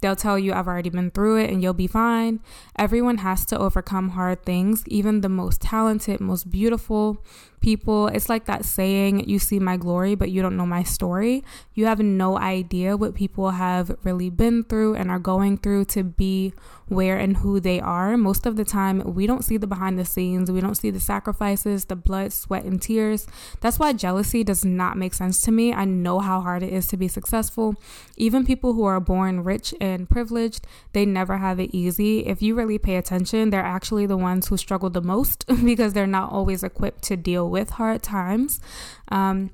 They'll 0.00 0.16
tell 0.16 0.38
you, 0.38 0.52
I've 0.52 0.68
already 0.68 0.90
been 0.90 1.10
through 1.10 1.38
it 1.38 1.50
and 1.50 1.62
you'll 1.62 1.72
be 1.72 1.86
fine. 1.86 2.40
Everyone 2.76 3.18
has 3.18 3.46
to 3.46 3.58
overcome 3.58 4.10
hard 4.10 4.44
things, 4.44 4.84
even 4.88 5.20
the 5.20 5.28
most 5.28 5.60
talented, 5.60 6.20
most 6.20 6.50
beautiful 6.50 7.24
people. 7.60 8.08
It's 8.08 8.28
like 8.28 8.44
that 8.46 8.64
saying, 8.64 9.28
You 9.28 9.38
see 9.38 9.58
my 9.58 9.76
glory, 9.76 10.14
but 10.14 10.30
you 10.30 10.42
don't 10.42 10.56
know 10.56 10.66
my 10.66 10.82
story. 10.82 11.42
You 11.74 11.86
have 11.86 11.98
no 12.00 12.38
idea 12.38 12.96
what 12.96 13.14
people 13.14 13.50
have 13.50 13.96
really 14.04 14.30
been 14.30 14.64
through 14.64 14.94
and 14.96 15.10
are 15.10 15.18
going 15.18 15.58
through 15.58 15.86
to 15.86 16.04
be 16.04 16.52
where 16.88 17.18
and 17.18 17.38
who 17.38 17.58
they 17.58 17.80
are. 17.80 18.16
Most 18.16 18.46
of 18.46 18.56
the 18.56 18.64
time, 18.64 19.14
we 19.14 19.26
don't 19.26 19.44
see 19.44 19.56
the 19.56 19.66
behind 19.66 19.98
the 19.98 20.04
scenes, 20.04 20.50
we 20.56 20.62
don't 20.62 20.74
see 20.74 20.90
the 20.90 20.98
sacrifices, 20.98 21.84
the 21.84 21.94
blood, 21.94 22.32
sweat, 22.32 22.64
and 22.64 22.80
tears. 22.80 23.26
That's 23.60 23.78
why 23.78 23.92
jealousy 23.92 24.42
does 24.42 24.64
not 24.64 24.96
make 24.96 25.12
sense 25.12 25.40
to 25.42 25.52
me. 25.52 25.72
I 25.72 25.84
know 25.84 26.18
how 26.18 26.40
hard 26.40 26.62
it 26.62 26.72
is 26.72 26.88
to 26.88 26.96
be 26.96 27.08
successful. 27.08 27.76
Even 28.16 28.46
people 28.46 28.72
who 28.72 28.84
are 28.84 28.98
born 28.98 29.44
rich 29.44 29.74
and 29.80 30.08
privileged, 30.08 30.66
they 30.94 31.04
never 31.04 31.36
have 31.36 31.60
it 31.60 31.70
easy. 31.74 32.26
If 32.26 32.40
you 32.40 32.54
really 32.54 32.78
pay 32.78 32.96
attention, 32.96 33.50
they're 33.50 33.60
actually 33.60 34.06
the 34.06 34.16
ones 34.16 34.48
who 34.48 34.56
struggle 34.56 34.88
the 34.88 35.02
most 35.02 35.44
because 35.64 35.92
they're 35.92 36.06
not 36.06 36.32
always 36.32 36.64
equipped 36.64 37.02
to 37.04 37.16
deal 37.16 37.50
with 37.50 37.70
hard 37.70 38.02
times. 38.02 38.60
Um, 39.08 39.50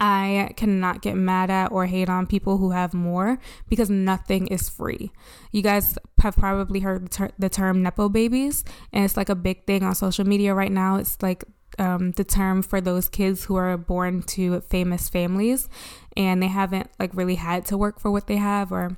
I 0.00 0.52
cannot 0.56 1.02
get 1.02 1.16
mad 1.16 1.50
at 1.50 1.72
or 1.72 1.86
hate 1.86 2.08
on 2.08 2.26
people 2.26 2.58
who 2.58 2.70
have 2.70 2.94
more 2.94 3.38
because 3.68 3.90
nothing 3.90 4.46
is 4.48 4.68
free. 4.68 5.12
You 5.52 5.62
guys 5.62 5.98
have 6.20 6.36
probably 6.36 6.80
heard 6.80 7.06
the, 7.06 7.08
ter- 7.08 7.32
the 7.38 7.48
term 7.48 7.82
Nepo 7.82 8.08
babies, 8.08 8.64
and 8.92 9.04
it's 9.04 9.16
like 9.16 9.28
a 9.28 9.34
big 9.34 9.66
thing 9.66 9.82
on 9.82 9.94
social 9.94 10.26
media 10.26 10.54
right 10.54 10.72
now. 10.72 10.96
It's 10.96 11.22
like 11.22 11.44
um, 11.78 12.12
the 12.12 12.24
term 12.24 12.62
for 12.62 12.80
those 12.80 13.08
kids 13.08 13.44
who 13.44 13.56
are 13.56 13.76
born 13.76 14.22
to 14.22 14.60
famous 14.62 15.08
families 15.08 15.68
and 16.16 16.42
they 16.42 16.46
haven't 16.46 16.88
like 16.98 17.10
really 17.14 17.34
had 17.34 17.66
to 17.66 17.76
work 17.76 17.98
for 17.98 18.10
what 18.10 18.26
they 18.26 18.36
have 18.36 18.70
or 18.70 18.96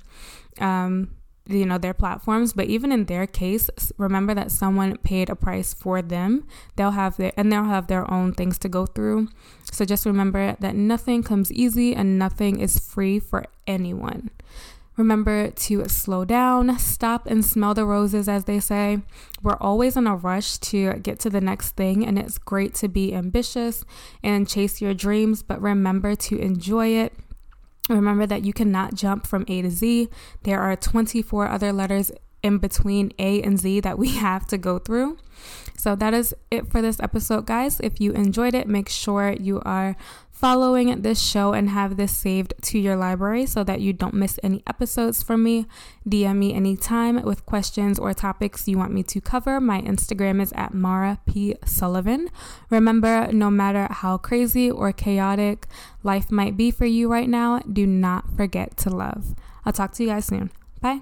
um, 0.61 1.16
you 1.49 1.65
know 1.65 1.79
their 1.79 1.95
platforms 1.95 2.53
but 2.53 2.67
even 2.67 2.91
in 2.91 3.05
their 3.05 3.27
case 3.27 3.71
remember 3.99 4.35
that 4.35 4.51
someone 4.51 4.97
paid 4.99 5.31
a 5.31 5.37
price 5.37 5.75
for 5.75 6.03
them. 6.03 6.47
They'll 6.77 6.93
have 6.93 7.17
their 7.17 7.33
and 7.37 7.53
they'll 7.53 7.65
have 7.65 7.87
their 7.87 8.11
own 8.11 8.33
things 8.33 8.59
to 8.59 8.69
go 8.69 8.87
through. 8.87 9.29
So 9.71 9.85
just 9.85 10.07
remember 10.07 10.57
that 10.61 10.75
nothing 10.75 11.23
comes 11.23 11.53
easy 11.53 11.95
and 11.95 12.19
nothing 12.19 12.61
is 12.61 12.79
free 12.79 13.19
for 13.19 13.47
anyone. 13.67 14.31
Remember 14.97 15.51
to 15.51 15.87
slow 15.89 16.25
down 16.25 16.79
stop 16.79 17.27
and 17.27 17.45
smell 17.45 17.75
the 17.75 17.85
roses 17.85 18.29
as 18.29 18.45
they 18.45 18.61
say. 18.61 19.03
We're 19.43 19.59
always 19.61 19.97
in 19.97 20.07
a 20.07 20.17
rush 20.17 20.57
to 20.59 20.95
get 20.95 21.21
to 21.21 21.31
the 21.31 21.41
next 21.41 21.73
thing 21.73 22.07
and 22.07 22.19
it's 22.19 22.39
great 22.39 22.75
to 22.77 22.89
be 22.89 23.15
ambitious 23.15 23.85
and 24.23 24.49
chase 24.49 24.81
your 24.81 24.95
dreams 24.95 25.43
but 25.43 25.61
remember 25.61 26.15
to 26.17 26.39
enjoy 26.39 26.89
it 26.89 27.13
Remember 27.89 28.27
that 28.27 28.45
you 28.45 28.53
cannot 28.53 28.95
jump 28.95 29.27
from 29.27 29.45
A 29.49 29.63
to 29.63 29.71
Z. 29.71 30.09
There 30.43 30.61
are 30.61 30.75
24 30.77 31.49
other 31.49 31.73
letters 31.73 32.11
in 32.47 32.59
between 32.59 33.13
A 33.19 33.43
and 33.43 33.59
Z 33.59 33.81
that 33.81 33.99
we 33.99 34.11
have 34.27 34.47
to 34.47 34.59
go 34.59 34.79
through. 34.79 35.19
So 35.77 35.95
that 35.97 36.15
is 36.15 36.35
it 36.51 36.71
for 36.71 36.81
this 36.81 36.99
episode, 37.01 37.47
guys. 37.47 37.81
If 37.81 38.01
you 38.01 38.13
enjoyed 38.13 38.55
it, 38.55 38.67
make 38.67 38.89
sure 38.89 39.35
you 39.39 39.61
are 39.65 39.97
following 40.37 41.01
this 41.01 41.21
show 41.21 41.55
and 41.55 41.71
have 41.71 41.97
this 41.97 42.15
saved 42.15 42.53
to 42.61 42.79
your 42.79 42.95
library 42.95 43.47
so 43.47 43.65
that 43.65 43.81
you 43.81 43.91
don't 43.93 44.13
miss 44.13 44.39
any 44.43 44.63
episodes 44.67 45.23
from 45.23 45.43
me. 45.43 45.67
DM 46.07 46.37
me 46.37 46.53
anytime 46.53 47.23
with 47.23 47.47
questions 47.47 47.99
or 47.99 48.13
topics 48.13 48.69
you 48.69 48.77
want 48.77 48.93
me 48.93 49.03
to 49.03 49.21
cover. 49.21 49.61
My 49.61 49.81
Instagram 49.81 50.43
is 50.43 50.53
at 50.53 50.75
Maura 50.75 51.19
P. 51.27 51.55
Sullivan. 51.65 52.29
Remember, 52.69 53.33
no 53.33 53.51
matter 53.51 53.89
how 53.91 54.19
crazy 54.19 54.71
or 54.71 54.93
chaotic 54.93 55.67
life 56.03 56.31
might 56.31 56.57
be 56.57 56.71
for 56.71 56.87
you 56.87 57.11
right 57.11 57.29
now, 57.29 57.61
do 57.61 57.87
not 57.87 58.37
forget 58.37 58.77
to 58.79 58.91
love. 58.91 59.35
I'll 59.65 59.73
talk 59.73 59.93
to 59.95 60.03
you 60.03 60.11
guys 60.11 60.27
soon. 60.27 60.51
Bye. 60.81 61.01